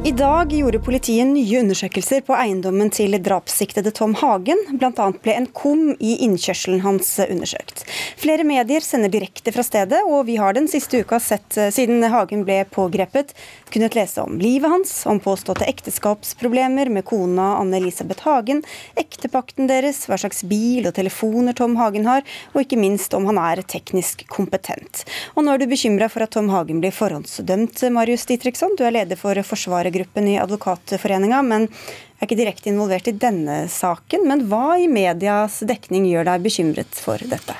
[0.02, 4.58] I dag gjorde politiet nye undersøkelser på eiendommen til drapssiktede Tom Hagen.
[4.82, 5.06] Bl.a.
[5.22, 7.84] ble en kum i innkjørselen hans undersøkt.
[8.18, 12.02] Flere medier sender direkte fra stedet, og vi har den siste uka sett, eh, siden
[12.10, 13.36] Hagen ble pågrepet,
[13.70, 18.64] kunnet lese om livet hans, om påståtte ekteskapsproblemer med kona Anne-Elisabeth Hagen,
[18.98, 23.38] ektepakten deres, hva slags bil og telefoner Tom Hagen har, og ikke minst om han
[23.38, 25.06] er teknisk kompetent.
[25.38, 28.74] Og nå er du bekymra for at Tom Hagen blir forhåndsdømt, Marius Ditriksson.
[28.82, 33.66] Du er leder for Forsvaret ledergruppen i Advokatforeninga, men er ikke direkte involvert i denne
[33.70, 34.28] saken.
[34.28, 37.58] Men hva i medias dekning gjør deg bekymret for dette?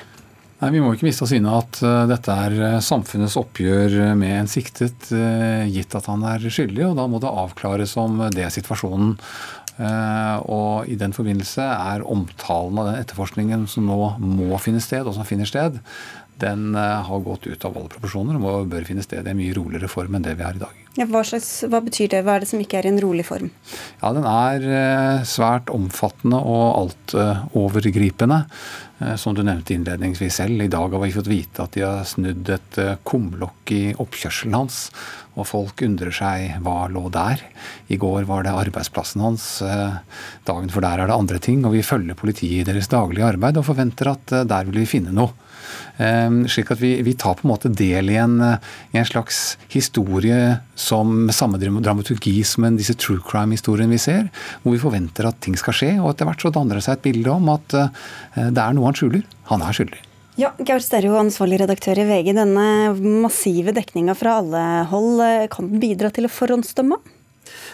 [0.62, 4.36] Nei, Vi må ikke miste av syne at uh, dette er uh, samfunnets oppgjør med
[4.44, 8.46] en siktet, uh, gitt at han er skyldig, og da må det avklares om det
[8.46, 9.16] er situasjonen.
[9.82, 15.16] Og I den forbindelse er omtalen av den etterforskningen som nå må finne sted, og
[15.16, 15.78] som finner sted,
[16.42, 19.90] den har gått ut av alle proporsjoner og bør finne sted i en mye roligere
[19.90, 20.82] form enn det vi har i dag.
[20.92, 22.20] Ja, hva, slags, hva, betyr det?
[22.26, 23.48] Hva er det som ikke er i en rolig form?
[24.02, 28.42] Ja, Den er eh, svært omfattende og altovergripende.
[29.00, 30.60] Eh, som du nevnte innledningsvis selv.
[30.60, 34.58] I dag har vi fått vite at de har snudd et eh, kumlokk i oppkjørselen
[34.58, 34.82] hans.
[35.32, 37.40] Og folk undrer seg hva lå der.
[37.88, 39.46] I går var det arbeidsplassen hans.
[40.44, 41.64] Dagen for der er det andre ting.
[41.64, 45.16] Og vi følger politiet i deres daglige arbeid og forventer at der vil vi finne
[45.16, 45.32] noe.
[46.02, 48.38] Ehm, slik at vi, vi, tar på en måte del i en,
[48.92, 54.30] i en slags historie som samme dramaturgi som en, disse true crime-historiene vi ser,
[54.62, 55.92] hvor vi forventer at ting skal skje.
[56.00, 58.88] Og etter hvert så danner det seg et bilde om at uh, det er noe
[58.90, 59.26] han skjuler.
[59.52, 60.02] Han er skyldig.
[60.40, 62.32] Ja, Gaur Sterjo, ansvarlig redaktør i VG.
[62.38, 62.66] Denne
[63.20, 66.96] massive dekninga fra alle hold, eh, kan bidra til å forhåndsdømme?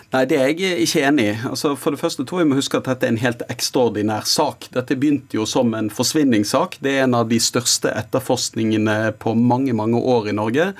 [0.08, 1.32] Nei, det er jeg ikke enig i.
[1.50, 4.24] Altså, for det første tror jeg vi må huske at dette er en helt ekstraordinær
[4.24, 4.70] sak.
[4.72, 6.78] Dette begynte jo som en forsvinningssak.
[6.80, 10.70] Det er en av de største etterforskningene på mange, mange år i Norge.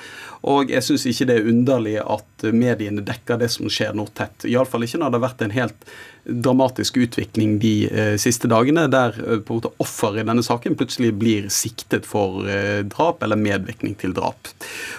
[0.49, 4.49] Og jeg syns ikke det er underlig at mediene dekker det som skjer nå tett.
[4.49, 5.91] Iallfall ikke når det har vært en helt
[6.29, 10.77] dramatisk utvikling de eh, siste dagene, der eh, på en måte offer i denne saken
[10.79, 14.51] plutselig blir siktet for eh, drap eller medvirkning til drap.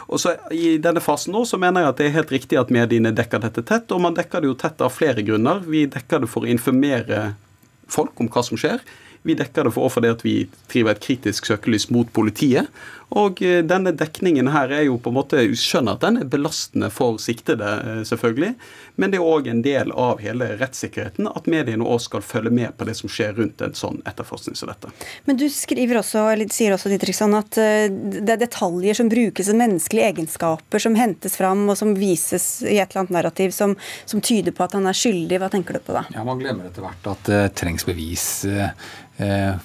[0.08, 2.72] Og så I denne fasen nå så mener jeg at det er helt riktig at
[2.74, 5.62] mediene dekker dette tett, og man dekker det jo tett av flere grunner.
[5.66, 7.34] Vi dekker det for å informere
[7.90, 8.82] folk om hva som skjer.
[9.22, 10.34] Vi dekker det for fordi at vi
[10.70, 12.70] driver et kritisk søkelys mot politiet.
[13.18, 16.90] Og eh, denne dekningen her er jo på en måte Skjønner at den er belastende
[16.94, 18.52] for siktede, eh, selvfølgelig.
[19.02, 22.76] Men det er òg en del av hele rettssikkerheten at mediene òg skal følge med
[22.78, 24.92] på det som skjer rundt en sånn etterforskning som dette.
[25.26, 29.50] Men du skriver også, eller sier også Didriksson, at eh, det er detaljer som brukes
[29.50, 33.74] som menneskelige egenskaper, som hentes fram og som vises i et eller annet narrativ som,
[34.06, 35.42] som tyder på at han er skyldig.
[35.42, 36.06] Hva tenker du på da?
[36.14, 38.44] Ja, Man glemmer etter hvert at det trengs bevis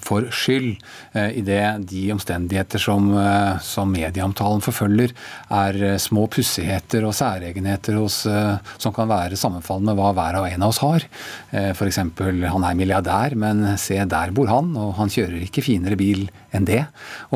[0.02, 0.74] for skyld,
[1.16, 5.14] i idet de omstendigheter som, eh, som medieomtalen forfølger,
[5.50, 10.40] er eh, små pussigheter og særegenheter hos, eh, som kan være sammenfallende med hva hver
[10.40, 11.06] og en av oss har.
[11.52, 12.00] Eh, F.eks.
[12.02, 16.26] han er milliardær, men se der bor han, og han kjører ikke finere bil
[16.56, 16.82] enn det.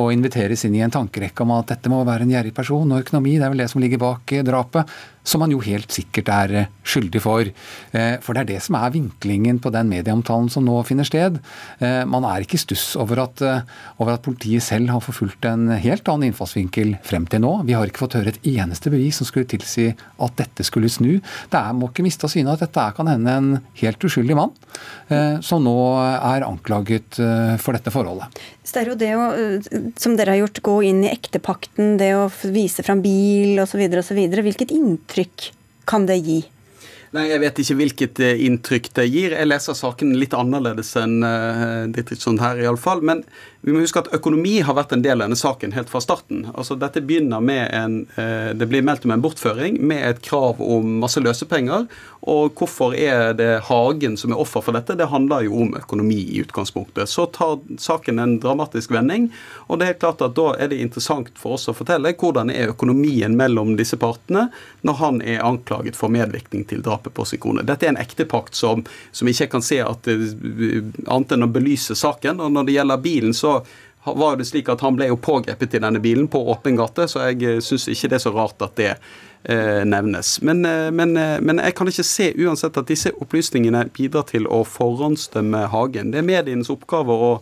[0.01, 3.05] Og inviteres inn i en tankerekke om at dette må være en gjerrig person, og
[3.05, 6.31] økonomi, det er vel det som ligger bak eh, drapet som man jo helt sikkert
[6.33, 7.49] er eh, skyldig for.
[7.93, 11.39] Eh, for det er det som er vinklingen på den medieomtalen som nå finner sted.
[11.81, 13.41] Man er ikke i stuss over at,
[14.01, 17.53] over at politiet selv har forfulgt en helt annen innfallsvinkel frem til nå.
[17.69, 21.19] Vi har ikke fått høre et eneste bevis som skulle tilsi at dette skulle snu.
[21.21, 23.51] Det er, må ikke miste av syne at dette kan hende en
[23.81, 24.55] helt uskyldig mann
[25.45, 27.19] som nå er anklaget
[27.61, 28.41] for dette forholdet.
[28.71, 29.27] Sterro, det å,
[29.99, 34.21] som dere har gjort, gå inn i ektepakten, det å vise fram bil osv., osv.
[34.47, 35.51] Hvilket inntrykk
[35.91, 36.41] kan det gi?
[37.11, 39.33] Nei, Jeg vet ikke hvilket eh, inntrykk det gir.
[39.35, 43.03] Jeg leser saken litt annerledes enn uh, Dietrichson her, iallfall.
[43.03, 43.25] Men
[43.63, 46.47] vi må huske at økonomi har vært en del av denne saken helt fra starten.
[46.55, 50.63] Altså Dette begynner med en uh, Det blir meldt om en bortføring med et krav
[50.65, 51.85] om masse løsepenger.
[52.31, 54.97] Og hvorfor er det Hagen som er offer for dette?
[54.97, 57.09] Det handler jo om økonomi i utgangspunktet.
[57.09, 59.31] Så tar saken en dramatisk vending,
[59.69, 62.73] og det er klart at da er det interessant for oss å fortelle hvordan er
[62.75, 64.49] økonomien mellom disse partene
[64.85, 67.65] når han er anklaget for medvirkning til drapet på sin kone.
[67.65, 72.41] Dette er en ektepakt som, som ikke kan se at, annet enn å belyse saken.
[72.45, 73.50] Og når det gjelder bilen, så
[74.05, 77.27] var det slik at han ble jo pågrepet i denne bilen på åpen gate, så
[77.29, 80.39] jeg eh, syns ikke det er så rart at det eh, nevnes.
[80.47, 84.63] Men, eh, men, men, jeg kan ikke se uansett at disse opplysningene bidrar til å
[84.65, 86.15] forhåndsdømme Hagen.
[86.15, 87.35] Det er medienes oppgave å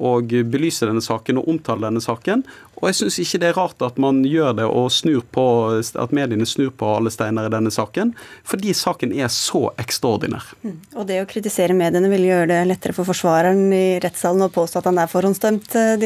[0.00, 2.44] og belyse denne saken og omtale denne saken.
[2.80, 5.44] Og jeg syns ikke det er rart at man gjør det og snur på,
[5.78, 8.14] at mediene snur på alle steiner i denne saken,
[8.48, 10.46] fordi saken er så ekstraordinær.
[10.64, 10.78] Mm.
[10.96, 14.80] Og det å kritisere mediene vil gjøre det lettere for forsvareren i rettssalen å påstå
[14.80, 15.98] at han er forhåndsdømt, eh,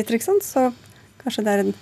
[0.42, 0.72] Så
[1.24, 1.74] Kanskje det er en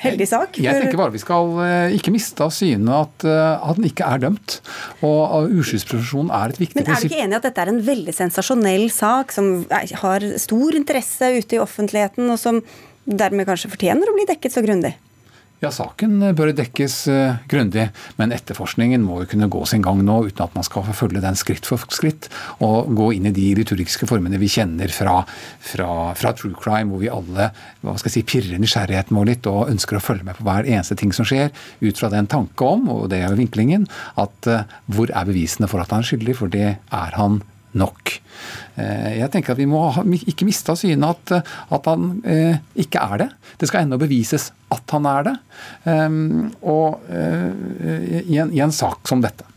[0.00, 0.58] heldig sak?
[0.64, 4.06] Jeg tenker bare vi skal eh, ikke miste av syne at, eh, at den ikke
[4.08, 4.58] er dømt.
[5.04, 6.88] Og uskyldspresumpsjon er et viktig prinsipp.
[6.88, 9.50] Men er du ikke enig i at dette er en veldig sensasjonell sak som
[10.02, 12.62] har stor interesse ute i offentligheten, og som
[13.04, 14.96] dermed kanskje fortjener å bli dekket så grundig?
[15.58, 20.20] Ja, Saken bør dekkes uh, grundig, men etterforskningen må jo kunne gå sin gang nå
[20.28, 22.28] uten at man skal forfølge den skritt for skritt
[22.62, 25.16] og gå inn i de liturgiske formene vi kjenner fra,
[25.58, 27.50] fra, fra true crime, hvor vi alle
[27.82, 30.70] hva skal jeg si, pirrer nysgjerrigheten vår litt og ønsker å følge med på hver
[30.70, 31.50] eneste ting som skjer,
[31.82, 34.62] ut fra den tanke om, og det er jo vinklingen, at uh,
[34.94, 37.42] hvor er bevisene for at han er skyldig, for det er han
[37.76, 38.14] nok.
[38.78, 39.82] Eh, jeg tenker at Vi må
[40.14, 41.34] ikke miste av syne at,
[41.74, 43.28] at, han eh, ikke er det.
[43.60, 45.36] Det skal ennå bevises at han er det.
[45.88, 47.48] Um, og uh,
[48.20, 49.47] i, en, i en sak som dette.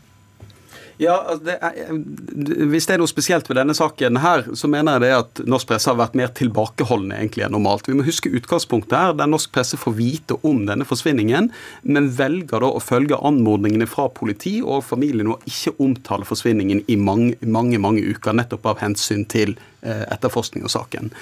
[1.00, 4.98] Ja, altså, det er, Hvis det er noe spesielt ved denne saken, her, så mener
[4.98, 7.88] jeg det at norsk presse har vært mer tilbakeholdne egentlig enn normalt.
[7.88, 11.50] Vi må huske utgangspunktet her, der norsk presse får vite om denne forsvinningen,
[11.82, 16.98] men velger da å følge anmodningene fra politi og familien og ikke omtale forsvinningen i
[17.00, 21.12] mange, mange, mange uker, nettopp av hensyn til eh, etterforskning av saken.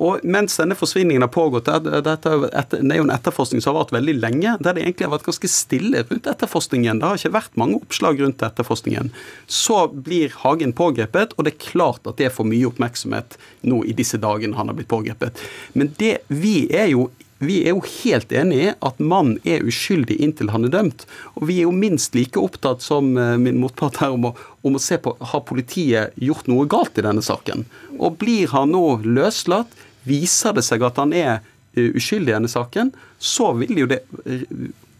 [0.00, 4.14] Og mens denne forsvinningen har pågått, dette er jo en etterforskning som har vart veldig
[4.22, 7.00] lenge, der det egentlig har vært ganske stille rundt etterforskningen.
[7.00, 9.12] Det har ikke vært mange oppslag rundt etterforskningen.
[9.46, 13.36] Så blir Hagen pågrepet, og det er klart at det får mye oppmerksomhet
[13.68, 15.44] nå i disse dagene han har blitt pågrepet.
[15.76, 17.10] Men det, vi er jo
[17.42, 21.06] vi er jo helt enig i at mannen er uskyldig inntil han er dømt.
[21.36, 24.78] Og vi er jo minst like opptatt som eh, min motpart her om å, om
[24.78, 27.66] å se på har politiet gjort noe galt i denne saken.
[27.98, 29.74] Og blir han nå løslatt,
[30.06, 34.02] viser det seg at han er eh, uskyldig i denne saken, så vil jo det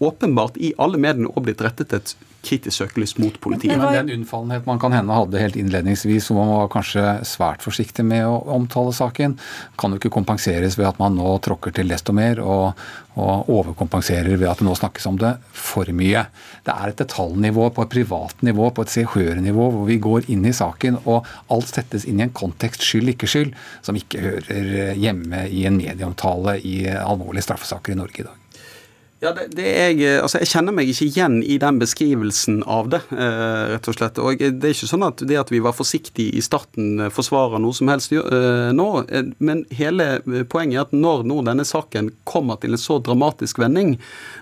[0.02, 3.78] åpenbart i alle mediene òg blitt rettet et kritisk søkelys mot politiet.
[3.78, 8.04] Men den unnfallenhet man kan hende hadde helt innledningsvis, hvor man var kanskje svært forsiktig
[8.06, 9.36] med å omtale saken,
[9.78, 12.82] kan jo ikke kompenseres ved at man nå tråkker til desto mer og,
[13.14, 16.26] og overkompenserer ved at det nå snakkes om det for mye.
[16.66, 19.06] Det er et detaljnivå på et privat nivå, på et se
[19.46, 23.14] nivå hvor vi går inn i saken og alt settes inn i en kontekst skyld,
[23.14, 28.26] ikke skyld, som ikke hører hjemme i en medieomtale i alvorlige straffesaker i Norge i
[28.26, 28.41] dag.
[29.22, 32.98] Ja, det, det jeg, altså jeg kjenner meg ikke igjen i den beskrivelsen av det,
[33.14, 34.16] eh, rett og slett.
[34.18, 37.62] Og det er ikke sånn at det at vi var forsiktige i starten eh, forsvarer
[37.62, 38.86] noe som helst eh, nå.
[39.06, 42.96] Eh, men hele eh, poenget er at når nå denne saken kommer til en så
[42.98, 43.92] dramatisk vending,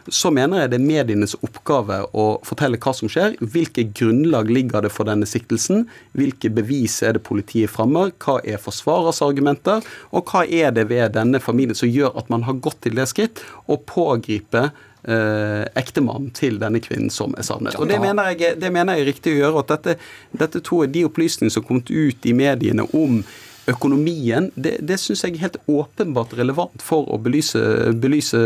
[0.08, 3.36] så mener jeg det er medienes oppgave å fortelle hva som skjer.
[3.44, 5.84] Hvilke grunnlag ligger det for denne siktelsen?
[6.16, 8.14] Hvilke bevis er det politiet fremmer?
[8.16, 9.84] Hva er forsvarers argumenter?
[10.16, 13.10] Og hva er det ved denne familien som gjør at man har gått til det
[13.12, 14.69] skritt å pågripe
[15.04, 17.78] eh, ektemann til denne kvinnen som er savnet.
[17.80, 19.62] Og Det mener jeg, det mener jeg er riktig å gjøre.
[19.64, 19.96] at dette,
[20.32, 23.22] dette to er de opplysningene som har kommet ut i mediene om
[23.70, 27.60] økonomien, det, det syns jeg er helt åpenbart relevant for å belyse,
[28.00, 28.40] belyse,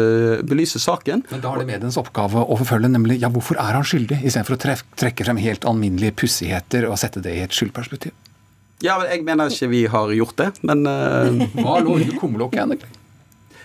[0.46, 1.24] belyse saken.
[1.30, 4.58] Men da er det medienes oppgave å forfølge nemlig ja, hvorfor er han skyldig, istedenfor
[4.58, 8.14] å trekke frem helt alminnelige pussigheter og sette det i et skyldperspektiv.
[8.84, 11.46] Ja, men Jeg mener ikke vi har gjort det, men uh...
[11.56, 13.03] Hva lå under kumlokket, egentlig?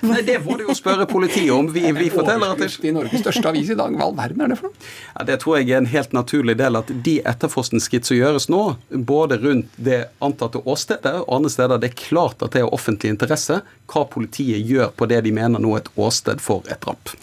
[0.02, 1.68] Nei, Det må du jo spørre politiet om.
[1.74, 2.72] Vi, vi forteller at det...
[2.80, 4.90] I Norges største avis i dag, hva all verden er det for noe?
[5.16, 8.64] Ja, Det tror jeg er en helt naturlig del at de etterforskningsskritt som gjøres nå,
[8.90, 13.14] både rundt det antatte åstedet og andre steder, det er klart at det er offentlig
[13.16, 17.16] interesse hva politiet gjør på det de mener nå er et åsted for et drap.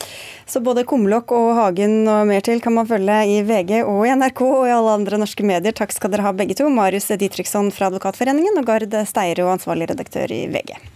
[0.46, 4.12] Så både Kumlokk og Hagen og mer til kan man følge i VG og i
[4.14, 5.74] NRK og i alle andre norske medier.
[5.74, 6.68] Takk skal dere ha begge to.
[6.70, 10.95] Marius Ditriksson fra Advokatforeningen og Gard Steiro, ansvarlig redaktør i VG.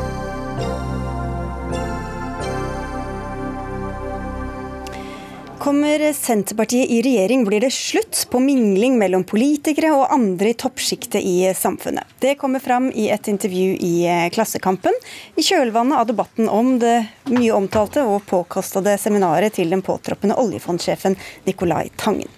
[5.61, 11.21] Kommer Senterpartiet i regjering, blir det slutt på mingling mellom politikere og andre i toppsjiktet
[11.21, 12.15] i samfunnet.
[12.17, 13.91] Det kommer fram i et intervju i
[14.33, 14.95] Klassekampen,
[15.37, 16.95] i kjølvannet av debatten om det
[17.29, 21.13] mye omtalte og påkostede seminaret til den påtroppende oljefondsjefen
[21.45, 22.33] Nicolai Tangen.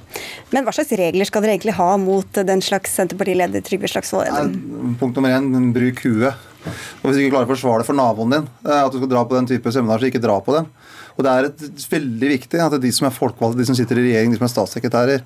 [0.51, 4.59] Men hva slags regler skal dere egentlig ha mot den slags Senterpartileder Trygve Slagsvold
[4.99, 6.49] Punkt nummer én, bruk huet.
[6.67, 9.13] Og Hvis du ikke klarer å forsvare det for naboen din, eh, at du skal
[9.15, 10.67] dra på den type seminar, så ikke dra på dem.
[11.13, 14.05] Og det er et, veldig viktig at de som er folkevalgte, de som sitter i
[14.07, 15.25] regjering, de som er statssekretærer,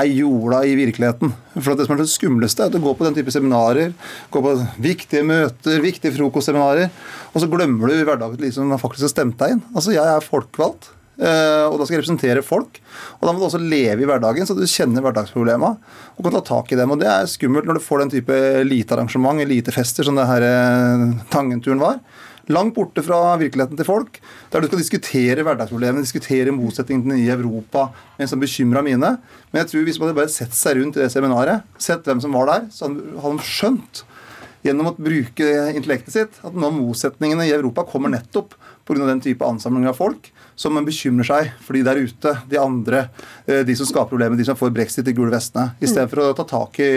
[0.00, 1.32] er jorda i virkeligheten.
[1.58, 3.96] For det som er det skumleste, er at du går på den type seminarer,
[4.34, 4.54] går på
[4.84, 6.92] viktige møter, viktige frokostseminarer,
[7.32, 9.66] og så glemmer du i hverdagen de som faktisk har stemt deg inn.
[9.74, 10.94] Altså, jeg er folkevalgt.
[11.18, 12.78] Eh, og da skal jeg representere folk.
[13.18, 15.72] Og da må du også leve i hverdagen, så du kjenner hverdagsproblema
[16.14, 16.94] og kan ta tak i dem.
[16.94, 21.08] Og det er skummelt når du får den type elitearrangement, elitefester, som det her eh,
[21.34, 21.98] Tangenturen var
[22.52, 24.20] langt borte fra virkeligheten til folk,
[24.52, 27.88] der du skal diskutere hverdagsproblemene, diskutere motsetningene i Europa
[28.18, 29.16] en som bekymra mine.
[29.50, 32.22] Men jeg tror hvis man hadde bare sett seg rundt i det seminaret, sett hvem
[32.24, 34.04] som var der, så hadde de skjønt
[34.66, 38.56] gjennom å bruke intellektet sitt at noen av motsetningene i Europa kommer nettopp
[38.88, 39.06] pga.
[39.06, 43.04] den type ansamling av folk som bekymrer seg for de der ute, de andre,
[43.46, 46.46] eh, de som skaper problemer, de som får brexit i gule vestene, istedenfor å ta
[46.48, 46.90] tak i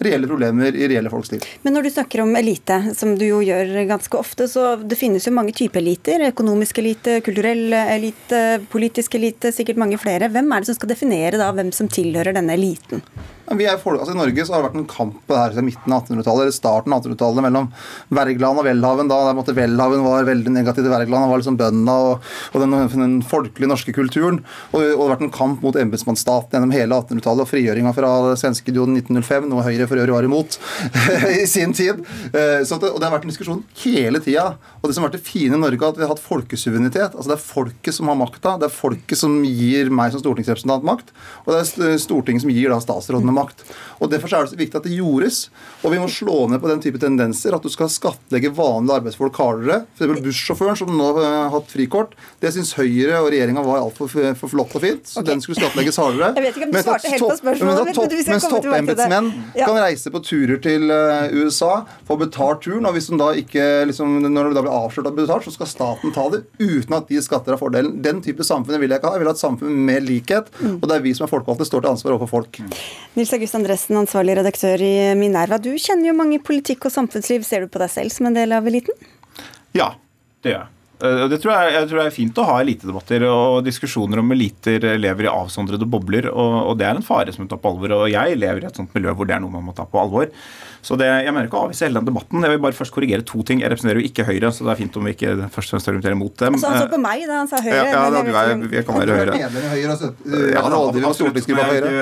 [0.00, 1.44] reelle problemer i reelle folks liv.
[1.62, 5.26] Men når du snakker om elite, som du jo gjør ganske ofte, så det finnes
[5.28, 6.24] jo mange typer eliter.
[6.30, 10.32] Økonomisk elite, kulturell elite, politisk elite, sikkert mange flere.
[10.32, 13.04] Hvem er det som skal definere da hvem som tilhører denne eliten?
[13.52, 16.44] For, altså I Norge så har det vært en kamp her siden midten av 1800-tallet,
[16.46, 17.68] eller starten av 1800-tallet mellom
[18.16, 19.10] Wergeland og Welhaven.
[19.10, 21.28] Da der måtte Welhaven var veldig negativ til Wergeland.
[21.32, 24.40] Liksom bøndene og, og den, den, folkelige norske kulturen.
[24.72, 28.12] Og, og, det har vært en kamp mot embetsmannsstaten gjennom hele 1800-tallet og frigjøringa fra
[28.40, 30.58] svenskedioden 1905, noe Høyre for øvrig var imot
[31.42, 32.02] i sin tid.
[32.32, 34.56] Eh, så det, og det har vært en diskusjon hele tida.
[34.80, 37.12] Og det som har vært det fine i Norge, er at vi har hatt folkesuverenitet.
[37.14, 38.56] Altså Det er folket som har makta.
[38.60, 41.12] Det er folket som gir meg som stortingsrepresentant makt.
[41.44, 43.41] Og det er Stortinget som gir da statsrådene makt.
[44.02, 45.38] Og Derfor er det så viktig at det gjordes.
[45.82, 47.54] Og vi må slå ned på den type tendenser.
[47.56, 49.82] At du skal skattlegge vanlige arbeidsfolk hardere.
[49.96, 50.22] F.eks.
[50.24, 52.16] bussjåføren som nå har hatt frikort.
[52.42, 55.06] Det syns Høyre og regjeringa var altfor for flott og fint.
[55.08, 55.30] Så okay.
[55.32, 56.32] den skulle skattlegges hardere.
[56.36, 58.30] Jeg vet ikke om du svarte helt på spørsmålet.
[58.32, 59.66] Mens toppembetsmenn ja.
[59.66, 61.72] kan reise på turer til uh, USA,
[62.08, 65.18] få betalt turen, og hvis de da ikke liksom, når det da blir avslørt og
[65.18, 67.98] betalt, så skal staten ta det uten at de skatter av fordelen.
[68.04, 69.18] Den type samfunn vil jeg ikke ha.
[69.18, 70.78] Jeg vil ha et samfunn med likhet, mm.
[70.78, 72.62] og det er vi som er folkevalgte, står til ansvar overfor folk.
[73.22, 75.54] Nils August Andressen, ansvarlig redaktør i Minerva.
[75.62, 77.44] Du kjenner jo mange i politikk og samfunnsliv.
[77.46, 78.96] Ser du på deg selv som en del av eliten?
[79.78, 79.92] Ja,
[80.42, 80.72] det gjør jeg.
[81.06, 84.34] Eh, det tror jeg, jeg, tror det er fint å ha elitedebatter, og diskusjoner om
[84.34, 86.26] eliter lever i avsondrede bobler.
[86.32, 87.94] Og, og det er en fare som må ta på alvor.
[88.00, 90.02] Og jeg lever i et sånt miljø hvor det er noe man må ta på
[90.02, 90.26] alvor.
[90.82, 92.42] Så det, Jeg mener ikke å avvise hele den debatten.
[92.42, 93.60] Jeg vil bare først korrigere to ting.
[93.62, 95.90] Jeg representerer jo ikke Høyre, så det er fint om vi ikke først og fremst
[95.92, 96.56] argumenterer mot dem.
[96.58, 97.76] Altså, han så på meg da han sa Høyre.
[97.76, 99.36] Ja, ja da, du er, jeg kan være Høyre.
[99.72, 100.64] Høyre altså, ja,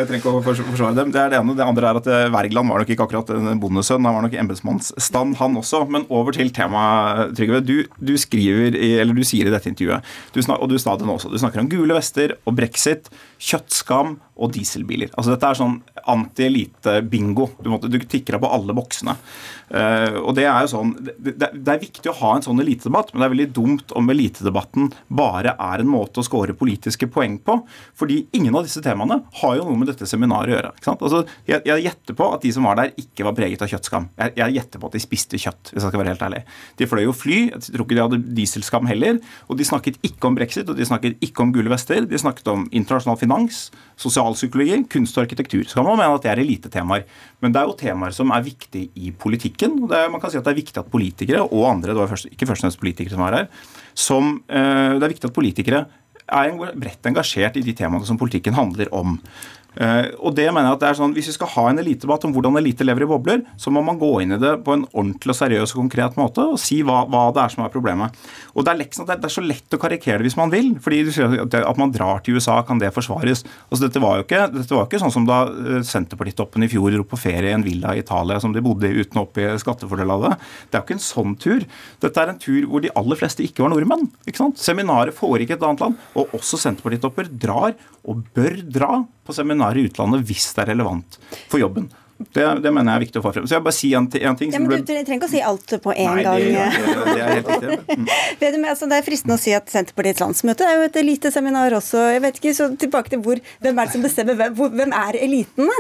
[0.01, 1.13] Jeg trenger ikke å forsvare dem.
[1.13, 1.57] Det er det ene.
[1.61, 4.09] Det andre er at eh, Wergeland var nok ikke akkurat en bondesønn.
[4.09, 5.85] Han var nok embetsmannsstand, han også.
[5.93, 7.61] Men over til temaet, Trygve.
[7.67, 11.05] Du, du, skriver, eller du sier i dette intervjuet, du snak, og du sa det
[11.09, 15.13] nå også, du snakker om gule vester og brexit, kjøttskam og dieselbiler.
[15.15, 15.77] Altså Dette er sånn
[16.11, 17.51] anti-elite-bingo.
[17.61, 19.17] Du, du tikker av på alle boksene.
[19.71, 23.13] Uh, og Det er jo sånn, det, det, er viktig å ha en sånn elitedebatt,
[23.13, 24.89] men det er veldig dumt om elitedebatten
[25.21, 27.61] bare er en måte å score politiske poeng på.
[27.99, 30.73] Fordi ingen av disse temaene har jo noe med dette seminaret å gjøre.
[30.75, 31.05] ikke sant?
[31.07, 34.09] Altså, jeg, jeg, gjetter på at de som var der, ikke var preget av kjøttskam.
[34.19, 36.43] Jeg, jeg, gjetter på at de spiste kjøtt, hvis jeg skal være helt ærlig.
[36.81, 39.21] De fløy jo fly, jeg tror ikke de hadde dieselskam heller.
[39.47, 42.09] Og de snakket ikke om brexit, og de snakket ikke om gule vester.
[42.09, 43.69] De snakket om internasjonal finans,
[44.35, 45.65] sosialpsykologi, kunst og arkitektur.
[45.69, 47.07] Så kan man mene at det er elitetemaer.
[47.43, 49.79] Men det er jo temaer som er viktige i politikken.
[49.85, 52.11] og er, Man kan si at det er viktig at politikere og andre, det var
[52.11, 53.49] først, ikke først og fremst politikere som var her,
[53.95, 55.87] som, eh, det er viktig at politikere
[56.31, 59.19] er bredt engasjert i de temaene som politikken handler om.
[59.79, 62.25] Uh, og det mener jeg at det er sånn, Hvis vi skal ha en elitedebatt
[62.27, 64.83] om hvordan elite lever i bobler, så må man gå inn i det på en
[64.91, 68.17] ordentlig og seriøs og konkret måte og si hva, hva det er som er problemet.
[68.57, 70.73] Og det er, liksom, det er, så lett å karikere det hvis man vil.
[70.83, 71.05] fordi
[71.61, 73.45] At man drar til USA, kan det forsvares.
[73.69, 76.91] Altså, dette, var jo ikke, dette var ikke sånn som da uh, Senterpartitoppen i fjor
[76.91, 79.47] dro på ferie i en villa i Italia som de bodde i uten å oppgi
[79.63, 80.33] skattefordel av det.
[80.67, 81.69] Det er jo ikke en sånn tur.
[82.03, 84.09] Dette er en tur hvor de aller fleste ikke var nordmenn.
[84.27, 84.59] ikke sant?
[84.59, 86.05] Seminaret foregikk i et annet land.
[86.19, 88.93] Og også Senterpartitopper drar, og bør dra,
[89.31, 91.19] på seminarer i utlandet hvis det er relevant
[91.51, 91.91] for jobben.
[92.21, 93.47] Det, det, mener jeg er viktig å få frem.
[93.49, 95.73] Så jeg bare si en, en ting ja, men Du trenger ikke å si alt
[95.81, 96.43] på en Nei, gang.
[96.43, 97.79] Det, det, det, er helt riktig.
[98.51, 98.65] Mm.
[98.71, 102.03] altså, det er fristende å si at Senterpartiets landsmøte er jo et eliteseminar også.
[102.15, 104.95] Jeg vet ikke, så tilbake til hvor, Hvem er det som bestemmer hvem, hvor, hvem
[104.97, 105.71] er eliten?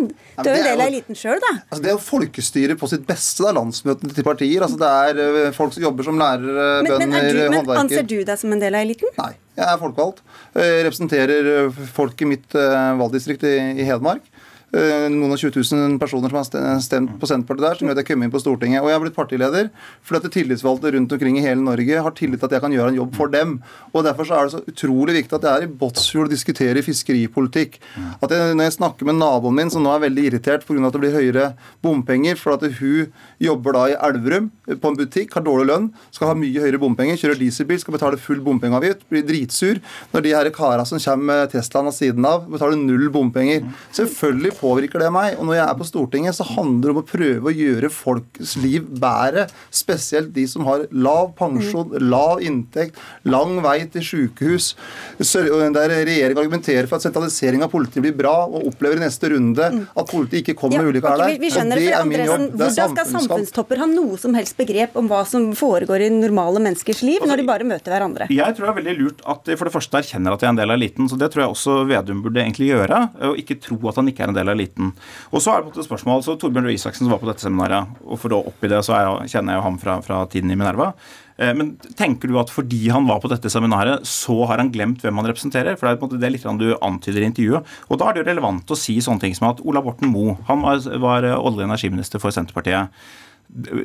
[0.40, 1.52] Du er jo en del av eliten sjøl, da.
[1.68, 4.66] Altså, det er jo folkestyre på sitt beste, det er landsmøtene til partier.
[4.66, 7.62] Altså, det er uh, folk som jobber som lærere, men, bønder, håndverkere.
[7.68, 9.14] Men anser du deg som en del av eliten?
[9.20, 9.32] Nei.
[9.60, 10.22] Jeg er folkevalgt.
[10.56, 14.24] Jeg representerer eh, folk i mitt valgdistrikt i, i Hedmark.
[14.70, 18.00] Eh, noen og 20 000 personer som har stemt på Senterpartiet der, som gjør at
[18.04, 18.84] jeg kommer inn på Stortinget.
[18.84, 19.70] Og jeg har blitt partileder
[20.06, 22.92] fordi at tillitsvalgte rundt omkring i hele Norge har tillit til at jeg kan gjøre
[22.92, 23.56] en jobb for dem.
[23.90, 26.86] Og Derfor så er det så utrolig viktig at jeg er i Båtsfjord og diskuterer
[26.86, 27.80] fiskeripolitikk.
[28.22, 30.86] At jeg, Når jeg snakker med naboen min, som nå er veldig irritert pga.
[30.86, 35.34] at det blir høyere bompenger, for at hun jobber da i Elverum på en butikk,
[35.34, 39.26] har dårlig lønn, skal ha mye høyere bompenger, kjører dieselbil, skal betale full bompengeavgift, blir
[39.26, 39.82] dritsur
[40.14, 43.66] når de her kara som kommer med Teslaen av siden av, betaler null bompenger.
[43.92, 45.38] Selvfølgelig påvirker det meg.
[45.38, 48.56] Og når jeg er på Stortinget, så handler det om å prøve å gjøre folks
[48.60, 49.46] liv bedre.
[49.74, 52.98] Spesielt de som har lav pensjon, lav inntekt,
[53.28, 54.72] lang vei til sykehus.
[55.20, 59.70] Der regjeringen argumenterer for at sentralisering av politiet blir bra, og opplever i neste runde
[59.70, 62.46] at politiet ikke kommer med ulike okay, vi, skjønner det, det er min jobb.
[62.54, 67.02] Hvordan skal samfunnstopper ha noe som helst begrep om hva som foregår i normale menneskers
[67.06, 68.28] liv, når de bare møter hverandre?
[68.32, 70.54] Jeg tror det er veldig lurt at de for det første erkjenner at de er
[70.54, 71.08] en del av eliten.
[71.10, 73.00] så Det tror jeg også Vedum burde egentlig gjøre.
[73.30, 74.92] Og ikke tro at han ikke er en del av eliten.
[75.30, 77.96] Og så er det på spørsmål, så Torbjørn Røe Isaksen som var på dette seminaret,
[78.04, 80.58] og for å oppi det så jeg, kjenner jeg jo ham fra, fra tiden i
[80.58, 80.92] Minerva.
[81.40, 85.04] Eh, men tenker du at fordi han var på dette seminaret, så har han glemt
[85.04, 85.78] hvem han representerer?
[85.78, 87.74] For det er på en måte det litt du antyder i intervjuet.
[87.88, 90.36] Og da er det jo relevant å si sånne ting som at Ola Borten Moe,
[90.50, 92.92] han var, var olje- og energiminister for Senterpartiet.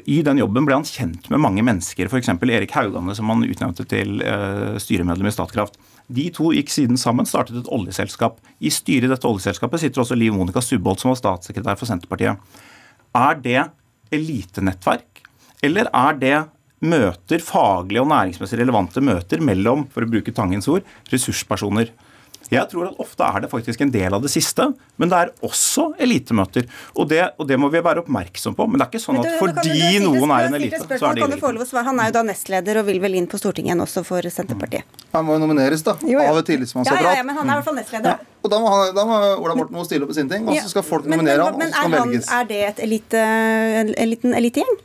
[0.05, 2.29] I den jobben ble han kjent med mange mennesker, f.eks.
[2.29, 5.79] Erik Haugane, som han utnevnte til uh, styremedlem i Statkraft.
[6.05, 8.37] De to gikk siden sammen, startet et oljeselskap.
[8.61, 12.37] I styret i dette oljeselskapet sitter også Liv Monica Subholt, som var statssekretær for Senterpartiet.
[13.17, 13.61] Er det
[14.13, 15.23] elitenettverk,
[15.65, 16.35] eller er det
[16.85, 21.89] møter, faglige og næringsmessig relevante møter mellom, for å bruke Tangens ord, ressurspersoner?
[22.51, 24.67] Jeg tror at ofte er det faktisk en del av det siste,
[25.01, 26.67] men det er også elitemøter.
[26.93, 28.67] Og det, og det må vi være oppmerksom på.
[28.69, 31.83] Men det er ikke sånn at fordi noen er en elite, så er det elite.
[31.89, 34.85] Han er jo da nestleder og vil vel inn på Stortinget igjen også for Senterpartiet.
[35.15, 35.95] Han må jo nomineres, da.
[36.05, 36.29] Jo, ja.
[36.31, 37.05] Av et tillitsmannsapparat.
[37.05, 38.17] Ja, ja, ja, men han er i hvert fall nestleder.
[38.17, 38.33] Ja.
[38.45, 40.57] Og da må, han, da må Ola Borten Moe stille opp på sin ting, og
[40.59, 42.27] så skal folk nominere ham, og så skal han velges.
[42.29, 43.23] Men er det et elite,
[43.81, 44.75] en liten elitegjeng?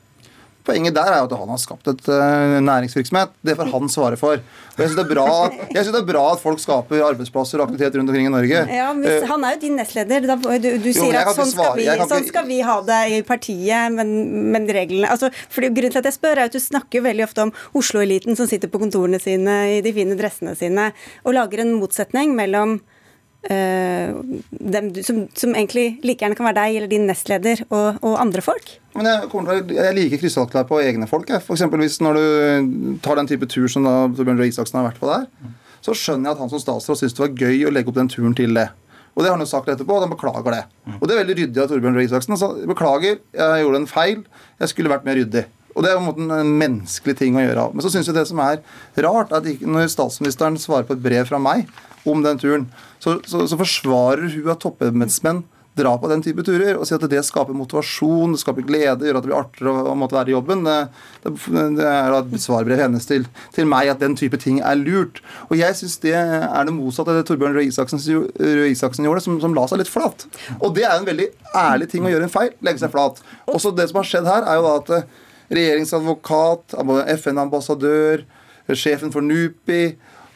[0.70, 3.32] Poenget der er jo at han har skapt et uh, næringsvirksomhet.
[3.46, 4.40] Det får han svare for.
[4.40, 8.28] Og jeg syns det, det, er bra at folk skaper arbeidsplasser og aktivitet rundt omkring
[8.30, 8.62] i Norge.
[8.70, 10.28] Ja, hvis, uh, Han er jo din nestleder.
[10.30, 13.20] Da, du, du, sier jo, at sånn skal, vi, sånn skal, vi, ha det i
[13.26, 14.14] partiet, men,
[14.54, 17.44] men reglene altså, for Grunnen til at jeg spør, er at du snakker veldig ofte
[17.48, 20.90] om Oslo-eliten som sitter på kontorene sine i de fine dressene sine,
[21.24, 22.80] og lager en motsetning mellom
[23.48, 28.42] dem som, som, egentlig like gjerne kan være deg eller din nestleder og, og andre
[28.44, 28.74] folk?
[28.98, 31.30] Men jeg, til, jeg liker krystallklar på egne folk.
[31.46, 35.08] For hvis Når du tar den type tur som Torbjørn Røe Isaksen har vært på
[35.08, 35.24] der,
[35.80, 38.12] så skjønner jeg at han som statsråd syns det var gøy å legge opp den
[38.12, 38.68] turen til det.
[39.16, 40.64] Og det har han jo sagt etterpå, og han beklager det.
[40.98, 42.36] Og det er veldig ryddig av Torbjørn Røe Isaksen.
[42.36, 44.22] Altså, beklager, jeg gjorde en feil.
[44.60, 45.46] Jeg skulle vært mer ryddig.
[45.74, 47.66] Og det er en, en menneskelig ting å gjøre.
[47.74, 48.60] Men så syns jeg det som er
[49.06, 51.68] rart, er at når statsministeren svarer på et brev fra meg
[52.08, 52.68] om den turen,
[53.02, 55.44] så, så, så forsvarer hun at toppembetsmenn
[55.78, 59.20] drar på den type turer og sier at det skaper motivasjon, det skaper glede, gjør
[59.20, 60.64] at det blir artigere å, måtte være i jobben.
[60.66, 60.76] Det,
[61.24, 65.22] det, det er et svarbrev hennes til, til, meg at den type ting er lurt.
[65.48, 68.02] Og jeg syns det er det motsatte av det Torbjørn Røe Isaksen,
[68.40, 70.26] Røe Isaksen gjorde, som, som, la seg litt flat.
[70.58, 71.30] Og det er en veldig
[71.62, 73.22] ærlig ting å gjøre en feil, legge seg flat.
[73.50, 75.08] Også det som har skjedd her, er jo da at eh,
[75.60, 76.78] regjeringsadvokat,
[77.20, 78.26] FN-ambassadør,
[78.70, 79.82] sjefen for NUPI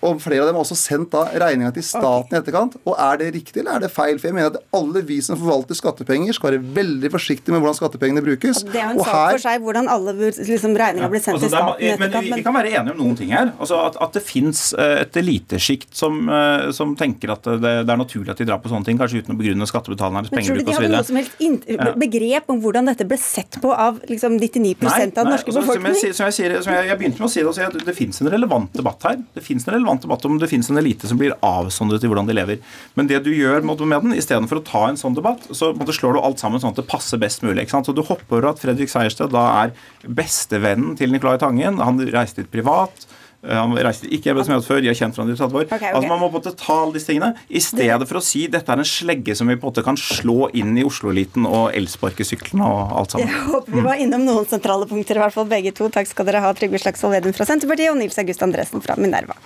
[0.04, 2.76] og flere av dem har også sendt da regninga til staten i etterkant.
[2.84, 4.18] Og er det riktig, eller er det feil?
[4.20, 7.78] For jeg mener at alle vi som forvalter skattepenger, skal være veldig forsiktige med hvordan
[7.78, 8.64] skattepengene brukes.
[8.68, 9.36] Det er jo en og sak her...
[9.36, 12.14] for seg hvordan alle liksom, regninga blir sendt ja, altså, til staten i etterkant.
[12.14, 13.52] Men vi, vi, kan være enige om noen ting her.
[13.54, 17.90] Altså at, at det fins eh, et elitesjikt som, eh, som, tenker at det, det,
[17.94, 20.68] er naturlig at de drar på sånne ting, kanskje uten å begrunne skattebetalernes pengebruk osv.
[20.68, 24.00] Tror du de hadde noe som helst begrep om hvordan dette ble sett på av
[24.10, 25.94] liksom, 99 nei, av den norske altså, befolkning?
[25.94, 28.20] Som jeg, som jeg, som jeg, jeg, begynte med å si det, det, det fins
[28.22, 29.20] en relevant debatt her.
[29.34, 32.10] Det finnes en relevant annen debatt om det finnes en elite som blir avsondret i
[32.10, 32.60] hvordan de lever.
[32.98, 36.22] Men det du gjør med den, istedenfor å ta en sånn debatt, så slår du
[36.22, 37.64] alt sammen sånn at det passer best mulig.
[37.64, 37.86] ikke sant?
[37.86, 39.74] Så Du hopper over at Fredrik Sejersted da er
[40.04, 41.78] bestevennen til Nicolai Tangen.
[41.78, 43.06] Han reiste dit privat.
[43.44, 45.66] Eh, han reiste ikke som før, de har kjent hverandre i 30 år.
[45.68, 45.92] Okay, okay.
[45.92, 48.46] Altså Man må på en måte ta alle disse tingene, i stedet for å si
[48.50, 51.70] dette er en slegge som vi på en måte kan slå inn i Oslo-eliten og
[51.76, 53.28] elsparkesyklene og alt sammen.
[53.28, 55.90] Jeg håper vi var innom noen sentrale punkter, i hvert fall begge to.
[55.92, 59.36] Takk skal dere ha, Trygve Slagsvold Vedum fra Senterpartiet og Nils August Andresen fra Minerva.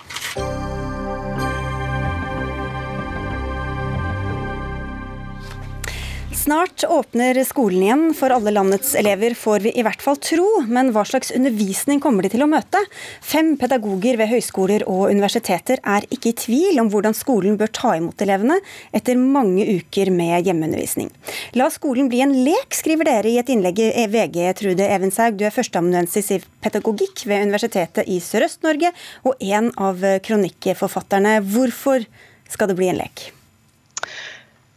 [6.49, 10.47] Snart åpner skolen igjen for alle landets elever, får vi i hvert fall tro.
[10.65, 12.81] Men hva slags undervisning kommer de til å møte?
[13.21, 17.93] Fem pedagoger ved høyskoler og universiteter er ikke i tvil om hvordan skolen bør ta
[17.99, 18.57] imot elevene
[18.97, 21.13] etter mange uker med hjemmeundervisning.
[21.53, 25.37] La skolen bli en lek, skriver dere i et innlegg i VG, Trude Evenshaug.
[25.37, 31.43] Du er førsteamanuensis i pedagogikk ved Universitetet i Sørøst-Norge, og en av kronikkforfatterne.
[31.45, 32.09] Hvorfor
[32.49, 33.29] skal det bli en lek?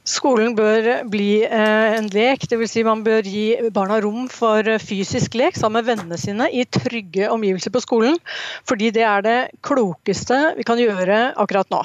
[0.08, 2.72] Skolen bør bli eh, en lek, dvs.
[2.74, 7.30] Si man bør gi barna rom for fysisk lek sammen med vennene sine i trygge
[7.30, 8.18] omgivelser på skolen.
[8.66, 11.84] Fordi det er det klokeste vi kan gjøre akkurat nå.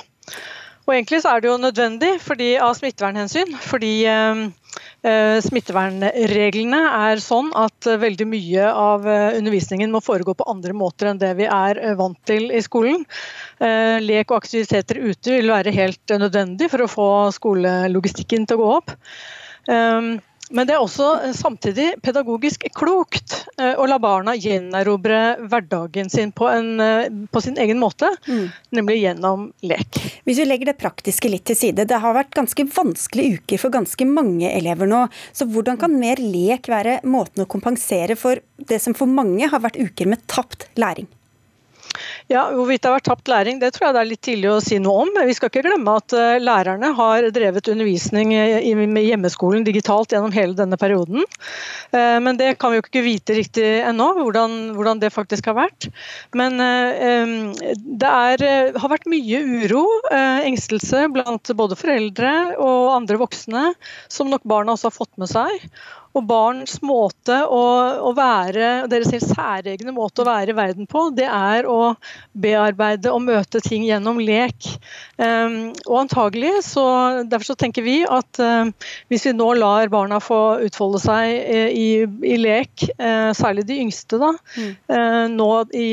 [0.88, 3.58] Og egentlig så er det jo nødvendig fordi, av smittevernhensyn.
[3.60, 4.46] Fordi eh,
[5.06, 10.74] Eh, smittevernreglene er sånn at eh, veldig mye av eh, undervisningen må foregå på andre
[10.78, 13.06] måter enn det vi er vant til i skolen.
[13.58, 18.68] Lek og aktiviteter ute vil være helt nødvendig for å få skolelogistikken til å gå
[18.76, 18.92] opp.
[20.50, 26.32] Men det er også eh, samtidig pedagogisk klokt eh, å la barna gjenerobre hverdagen sin
[26.36, 28.46] på, en, eh, på sin egen måte, mm.
[28.78, 30.00] nemlig gjennom lek.
[30.28, 33.76] Hvis vi legger det praktiske litt til side, det har vært ganske vanskelige uker for
[33.76, 35.06] ganske mange elever nå.
[35.36, 39.64] Så hvordan kan mer lek være måten å kompensere for det som for mange har
[39.64, 41.10] vært uker med tapt læring?
[42.32, 44.60] Ja, Hvorvidt det har vært tapt læring, det tror jeg det er litt tidlig å
[44.64, 45.12] si noe om.
[45.28, 50.58] Vi skal ikke glemme at eh, lærerne har drevet undervisning med hjemmeskolen digitalt gjennom hele
[50.58, 51.26] denne perioden.
[51.92, 55.58] Eh, men det kan vi jo ikke vite riktig ennå, hvordan, hvordan det faktisk har
[55.62, 55.90] vært.
[56.38, 57.36] Men eh,
[57.78, 63.70] det er, har vært mye uro, engstelse blant både foreldre og andre voksne,
[64.12, 65.70] som nok barna også har fått med seg.
[66.18, 67.64] Og barns måte å,
[68.10, 71.94] å, være, deres helt særegne måte å være i verden på, det er å
[72.34, 74.70] bearbeide og møte ting gjennom lek.
[75.18, 76.86] Um, og antagelig så
[77.28, 78.70] Derfor så tenker vi at uh,
[79.12, 83.80] hvis vi nå lar barna få utfolde seg uh, i, i, lek, uh, særlig de
[83.84, 85.34] yngste, da, mm.
[85.34, 85.88] nå i,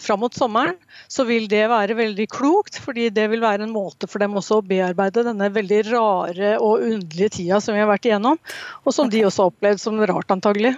[0.00, 0.76] fram mot sommeren,
[1.10, 2.78] så vil det være veldig klokt.
[2.84, 6.84] fordi det vil være en måte for dem også å bearbeide denne veldig rare og
[6.84, 8.38] underlige tida som vi har vært igjennom,
[8.84, 10.74] og som de også har opplevd som rart, antagelig.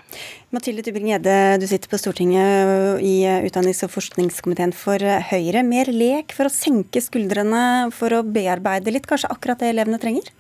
[0.54, 3.16] Mathilde Tybring-Gjedde, du sitter på Stortinget i
[3.48, 5.64] utdannings- og forskningskomiteen for Høyre.
[5.66, 10.32] Mer lek for å senke skuldrene, for å bearbeide litt, kanskje akkurat det elevene trenger?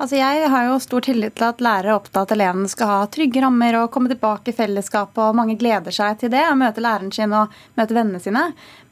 [0.00, 2.88] Altså jeg har jo stor tillit til at lærere er opptatt av at elevene skal
[2.88, 6.56] ha trygge rammer og komme tilbake i fellesskapet, og mange gleder seg til det, og
[6.62, 8.46] møte læreren sin og møte vennene sine.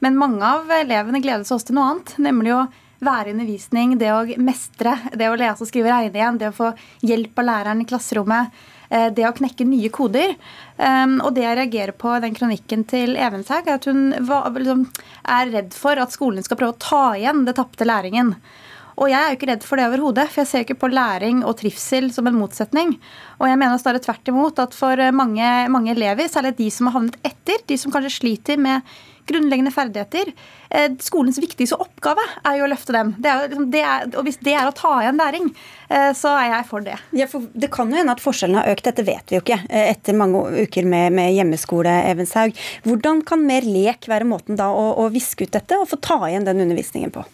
[0.04, 2.66] Men mange av elevene gleder seg også til noe annet, nemlig å
[3.05, 6.57] være i undervisning, det å mestre, det å lese og skrive regne igjen, det å
[6.57, 6.72] få
[7.07, 8.59] hjelp av læreren i klasserommet.
[8.88, 10.32] Eh, det å knekke nye koder.
[10.78, 14.86] Um, og det jeg reagerer på i den kronikken til Evenshaug, er at hun liksom,
[15.28, 18.32] er redd for at skolen skal prøve å ta igjen det tapte læringen.
[18.99, 20.90] Og jeg er jo ikke redd for det overhodet, for jeg ser jo ikke på
[20.90, 22.96] læring og trivsel som en motsetning.
[23.38, 26.96] Og jeg mener snarere tvert imot at for mange, mange elever, særlig de som har
[26.96, 28.88] havnet etter, de som kanskje sliter med
[29.28, 30.32] grunnleggende ferdigheter.
[30.70, 33.14] Eh, skolens viktigste oppgave er jo å løfte dem.
[33.18, 35.48] Det liksom, det er, og hvis det er å ta igjen læring,
[35.88, 36.98] eh, så er jeg for det.
[37.16, 39.60] Ja, for det kan jo hende at forskjellene har økt, dette vet vi jo ikke
[39.68, 41.94] eh, etter mange uker med, med hjemmeskole.
[42.08, 42.56] Evenshaug.
[42.88, 46.20] Hvordan kan mer lek være måten da å, å viske ut dette og få ta
[46.28, 47.24] igjen den undervisningen på?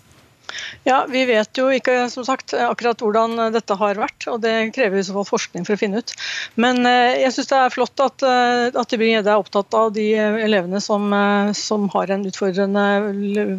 [0.84, 5.00] Ja, Vi vet jo ikke som sagt, akkurat hvordan dette har vært, og det krever
[5.00, 6.14] i så fall forskning for å finne ut.
[6.60, 10.08] Men eh, jeg syns det er flott at, eh, at Tybring-Gjedde er opptatt av de
[10.18, 12.84] elevene som, eh, som, har en utfordrende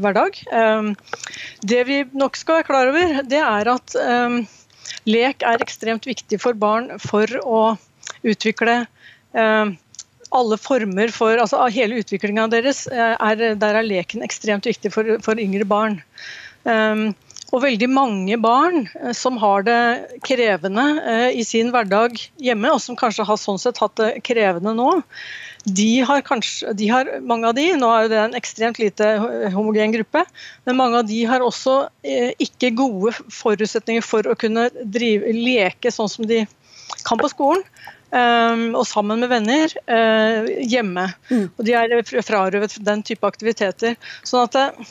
[0.01, 0.37] hverdag.
[1.65, 3.95] Det vi nok skal være klar over, det er at
[5.05, 7.61] lek er ekstremt viktig for barn for å
[8.25, 8.81] utvikle
[10.35, 15.39] alle former for altså Hele utviklinga deres, er, der er leken ekstremt viktig for, for
[15.41, 16.01] yngre barn.
[16.65, 17.13] Ehm,
[17.53, 19.79] og veldig mange barn eh, som har det
[20.25, 24.73] krevende eh, i sin hverdag hjemme, og som kanskje har sånn sett hatt det krevende
[24.75, 24.89] nå,
[25.65, 29.15] de har kanskje, de har, mange av de, nå er det en ekstremt lite
[29.53, 30.25] homogen gruppe,
[30.65, 35.93] men mange av de har også eh, ikke gode forutsetninger for å kunne drive, leke
[35.93, 36.43] sånn som de
[37.05, 37.65] kan på skolen.
[38.15, 39.73] Um, og sammen med venner
[40.61, 41.07] hjemme.
[41.27, 41.47] Mm.
[41.49, 43.97] Og de er frarøvet den type aktiviteter.
[44.23, 44.85] Sånn at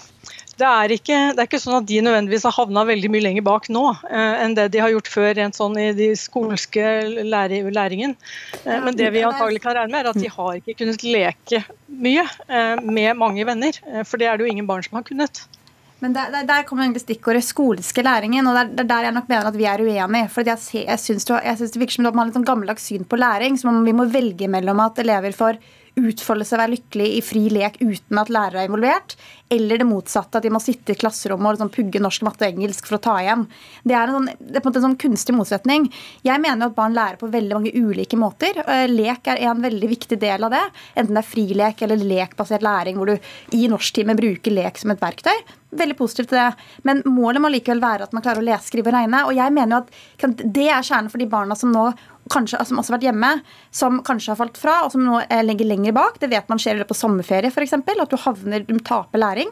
[0.60, 3.46] det er, ikke, det er ikke sånn at de nødvendigvis har havna veldig mye lenger
[3.46, 6.84] bak nå eh, enn det de har gjort før rent sånn i de skolske
[7.26, 8.14] læringen.
[8.62, 11.64] Eh, men det vi antagelig kan regne med, er at de har ikke kunnet leke
[11.90, 13.82] mye eh, med mange venner.
[13.90, 15.44] Eh, for det er det jo ingen barn som har kunnet.
[16.04, 19.30] Men der, der, der kommer egentlig stikkordet skolske læringen, og det er der jeg nok
[19.30, 20.28] mener at vi er uenige.
[20.34, 23.18] For jeg, jeg syns det virker som om man har litt sånn gammeldags syn på
[23.18, 23.56] læring.
[23.58, 25.58] Som om vi må velge mellom at elever får
[25.94, 29.14] utfolde seg og være lykkelig i fri lek uten at lærere er involvert,
[29.54, 32.54] eller det motsatte, at de må sitte i klasserommet og liksom pugge norsk, matte og
[32.54, 33.46] engelsk for å ta igjen.
[33.86, 35.88] Det er, sånn, det er på en måte en sånn kunstig motsetning.
[36.26, 38.62] Jeg mener at barn lærer på veldig mange ulike måter.
[38.90, 40.64] Lek er en veldig viktig del av det.
[40.94, 45.02] Enten det er frilek eller lekbasert læring, hvor du i norsktimen bruker lek som et
[45.02, 45.36] verktøy
[45.78, 46.50] veldig positivt til det.
[46.86, 49.24] Men målet må likevel være at man klarer å lese, skrive og regne.
[49.28, 51.88] Og jeg mener jo at det er kjernen for de barna som nå
[52.32, 53.30] kanskje, som også har vært hjemme,
[53.74, 56.18] som kanskje har falt fra, og som nå ligger lenger bak.
[56.22, 57.76] Det vet man skjer i løpet sommerferie, f.eks.
[57.76, 59.43] At du havner, du taper læring.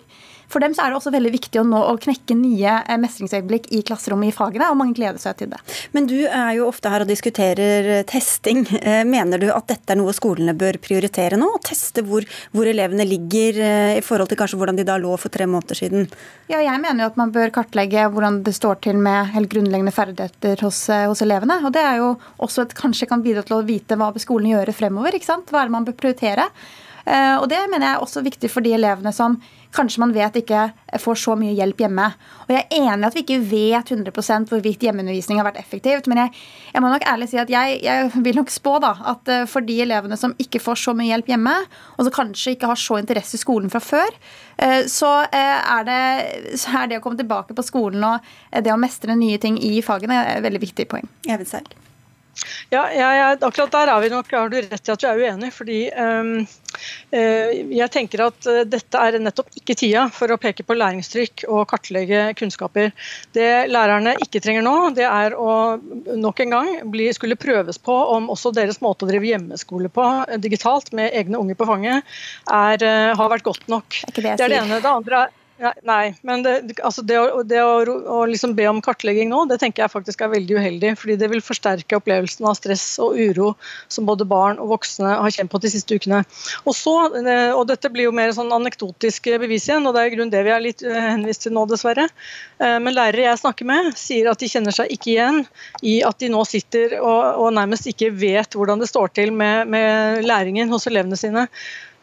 [0.53, 3.71] For dem så er det også veldig viktig å nå å knekke nye eh, mestringsøyeblikk
[3.73, 5.61] i klasserommet i fagene, og mange gleder seg til det.
[5.97, 8.67] Men du er jo ofte her og diskuterer eh, testing.
[8.83, 11.49] Eh, mener du at dette er noe skolene bør prioritere nå?
[11.57, 13.59] Å Teste hvor, hvor elevene ligger
[13.97, 16.09] i forhold til kanskje hvordan de da lå for tre måneder siden?
[16.51, 19.95] Ja, jeg mener jo at man bør kartlegge hvordan det står til med helt grunnleggende
[19.95, 21.61] ferdigheter hos, hos elevene.
[21.65, 22.11] Og det er jo
[22.43, 25.17] også et, kanskje kan bidra til å vite hva skolene skolen gjøre fremover.
[25.17, 25.53] ikke sant?
[25.53, 26.49] Hva er det man bør prioritere?
[27.41, 29.39] Og det mener jeg er også viktig for de elevene som
[29.75, 30.67] kanskje man vet ikke
[31.01, 32.09] får så mye hjelp hjemme.
[32.47, 36.09] Og Jeg er enig at vi ikke vet 100% hvorvidt hjemmeundervisning har vært effektivt.
[36.11, 36.35] Men jeg,
[36.75, 39.65] jeg, må nok ærlig si at jeg, jeg, vil nok spå da, at eh, for
[39.67, 41.57] de elevene som ikke får så mye hjelp hjemme,
[41.97, 44.19] og som kanskje ikke har så interesse i skolen fra før,
[44.59, 46.03] eh, så eh, er det,
[46.61, 49.79] så er det å komme tilbake på skolen og det å mestre nye ting i
[49.85, 51.09] fagene et veldig viktig poeng.
[51.29, 51.83] Jeg vil selv.
[52.73, 55.51] Ja, jeg, akkurat der er vi nok, har du rett i at du er uenig.
[55.53, 56.31] fordi um,
[57.13, 61.45] uh, Jeg tenker at uh, dette er nettopp ikke tida for å peke på læringstrykk
[61.51, 62.95] og kartlegge kunnskaper.
[63.37, 65.77] Det lærerne ikke trenger nå, det er å
[66.17, 70.09] nok en gang bli, skulle prøves på om også deres måte å drive hjemmeskole på
[70.25, 72.17] uh, digitalt med egne unger på fanget,
[72.49, 72.83] er,
[73.17, 74.03] har vært godt nok.
[74.09, 74.81] Det, det, er det ene.
[74.81, 75.39] Det andre er
[75.87, 76.53] Nei, men det,
[76.83, 80.25] altså det, å, det å, å liksom be om kartlegging nå, det tenker jeg faktisk
[80.25, 80.95] er veldig uheldig.
[80.99, 83.53] fordi det vil forsterke opplevelsen av stress og uro
[83.93, 86.23] som både barn og voksne har kjent på de siste ukene.
[86.65, 90.11] Og, så, eh, og dette blir jo mer sånn anekdotisk bevis igjen, og det er
[90.11, 92.09] i grunnen det vi er litt eh, henvist til nå, dessverre.
[92.59, 95.45] Eh, men lærere jeg snakker med, sier at de kjenner seg ikke igjen
[95.87, 99.71] i at de nå sitter og, og nærmest ikke vet hvordan det står til med,
[99.71, 101.47] med læringen hos elevene sine.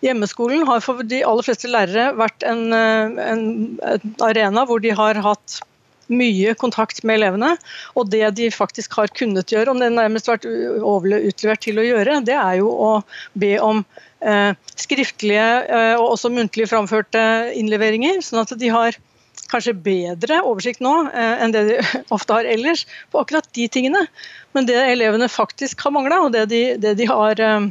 [0.06, 3.41] Hjemmeskolen har for de aller fleste lærere vært en, eh, en,
[3.84, 5.60] en, arena hvor de har hatt
[6.10, 7.54] mye kontakt med elevene.
[8.00, 12.22] Og det de faktisk har kunnet gjøre, om det nærmest vært utlevert til å gjøre,
[12.26, 12.93] det er jo å
[13.39, 13.84] be om
[14.26, 17.22] eh, skriftlige eh, og også muntlig framførte
[17.60, 18.97] innleveringer, sånn at de har
[19.50, 21.78] kanskje bedre oversikt nå eh, enn det de
[22.16, 24.08] ofte har ellers på akkurat de tingene.
[24.58, 27.70] Men det elevene faktisk har mangla, og det de, det de har Eh,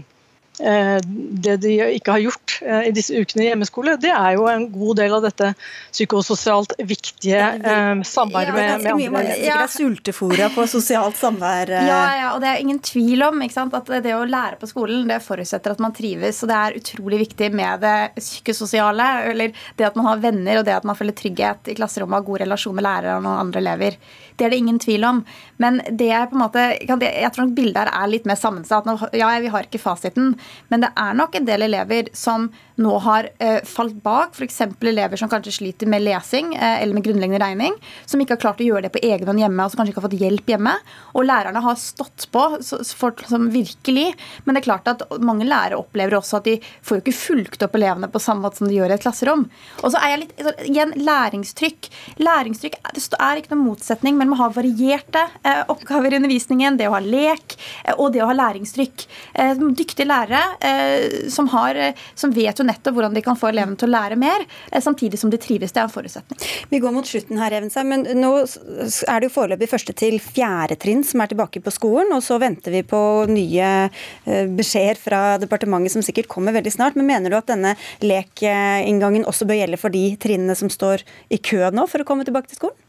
[0.59, 4.67] det de ikke har gjort eh, i disse ukene i hjemmeskole, det er jo en
[4.73, 5.53] god del av dette
[5.93, 9.25] psykososialt viktige eh, samværet med, med, andre.
[9.39, 11.73] Det er sultefora på sosialt samvær.
[11.79, 15.09] Ja, ja, og det er ingen tvil om sant, at det å lære på skolen
[15.09, 16.43] det forutsetter at man trives.
[16.43, 20.67] Og det er utrolig viktig med det psykososiale, eller det at man har venner og
[20.69, 23.63] det at man føler trygghet i klasserommet og har god relasjon med læreren og andre
[23.63, 23.99] elever.
[24.39, 25.23] Det er det ingen tvil om.
[25.59, 28.87] Men det er på en måte, jeg tror nok bildet her er litt mer sammensatt.
[29.19, 30.37] Ja, vi har ikke fasiten,
[30.69, 34.37] men det er nok en del elever som nå har eh, falt bak.
[34.37, 34.61] F.eks.
[34.87, 37.75] elever som kanskje sliter med lesing eh, eller med grunnleggende regning.
[38.07, 40.03] Som ikke har klart å gjøre det på egen hånd hjemme, og som kanskje ikke
[40.03, 40.75] har fått hjelp hjemme.
[41.19, 44.13] Og lærerne har stått på så, for, som virkelig.
[44.45, 47.67] Men det er klart at mange lærere opplever også at de får jo ikke fulgt
[47.67, 49.49] opp elevene på samme måte som de gjør i et klasserom.
[49.83, 51.91] Og så er jeg litt, så, igjen, læringstrykk.
[52.23, 56.87] Læringstrykk, Det er ikke noen motsetning mellom å ha varierte eh, oppgaver i undervisningen, det
[56.87, 59.09] å ha lek eh, og det å ha læringstrykk.
[59.35, 61.79] Eh, dyktige lærere eh, som, har,
[62.19, 65.21] som vet jo nettopp hvordan de kan få elevene til å lære mer, eh, samtidig
[65.21, 65.75] som de trives.
[65.75, 66.41] Det er en forutsetning.
[66.71, 70.79] Vi går mot slutten her, Evensa, men nå er det jo foreløpig første til fjerde
[70.81, 75.23] trinn som er tilbake på skolen, og så venter vi på nye eh, beskjeder fra
[75.43, 76.99] departementet som sikkert kommer veldig snart.
[76.99, 77.75] Men mener du at denne
[78.05, 82.27] lekinngangen også bør gjelde for de trinnene som står i kø nå for å komme
[82.27, 82.88] tilbake til skolen?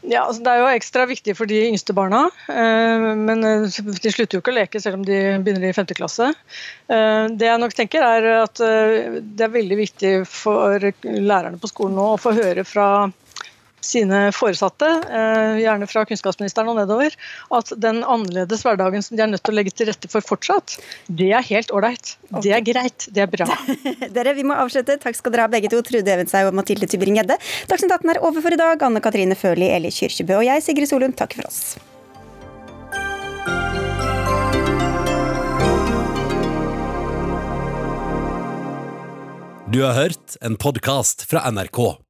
[0.00, 4.12] Ja, altså Det er jo ekstra viktig for de yngste barna, eh, men eh, de
[4.12, 5.90] slutter jo ikke å leke selv om de begynner i 5.
[5.98, 6.30] klasse.
[6.88, 11.98] Eh, det jeg nok tenker er at det er veldig viktig for lærerne på skolen
[12.00, 12.88] nå å få høre fra
[13.84, 17.14] sine foresatte, eh, gjerne fra kunnskapsministeren og nedover,
[17.56, 20.78] at den annerledes hverdagen som de er nødt til å legge til rette for fortsatt,
[21.08, 22.16] det er helt ålreit.
[22.42, 23.08] Det er greit.
[23.10, 23.48] Det er bra.
[24.16, 24.98] Dere, vi må avslutte.
[25.00, 27.38] Takk skal dere ha begge to, Trude Evenshaug og Mathilde Tybring-Gjedde.
[27.70, 28.82] Dagsnytt 18 er over for i dag.
[28.86, 31.62] Anne Katrine Førli, Eli Kyrkjebø og jeg, Sigrid Solund, takker for oss.
[39.70, 42.09] Du har hørt en podkast fra NRK.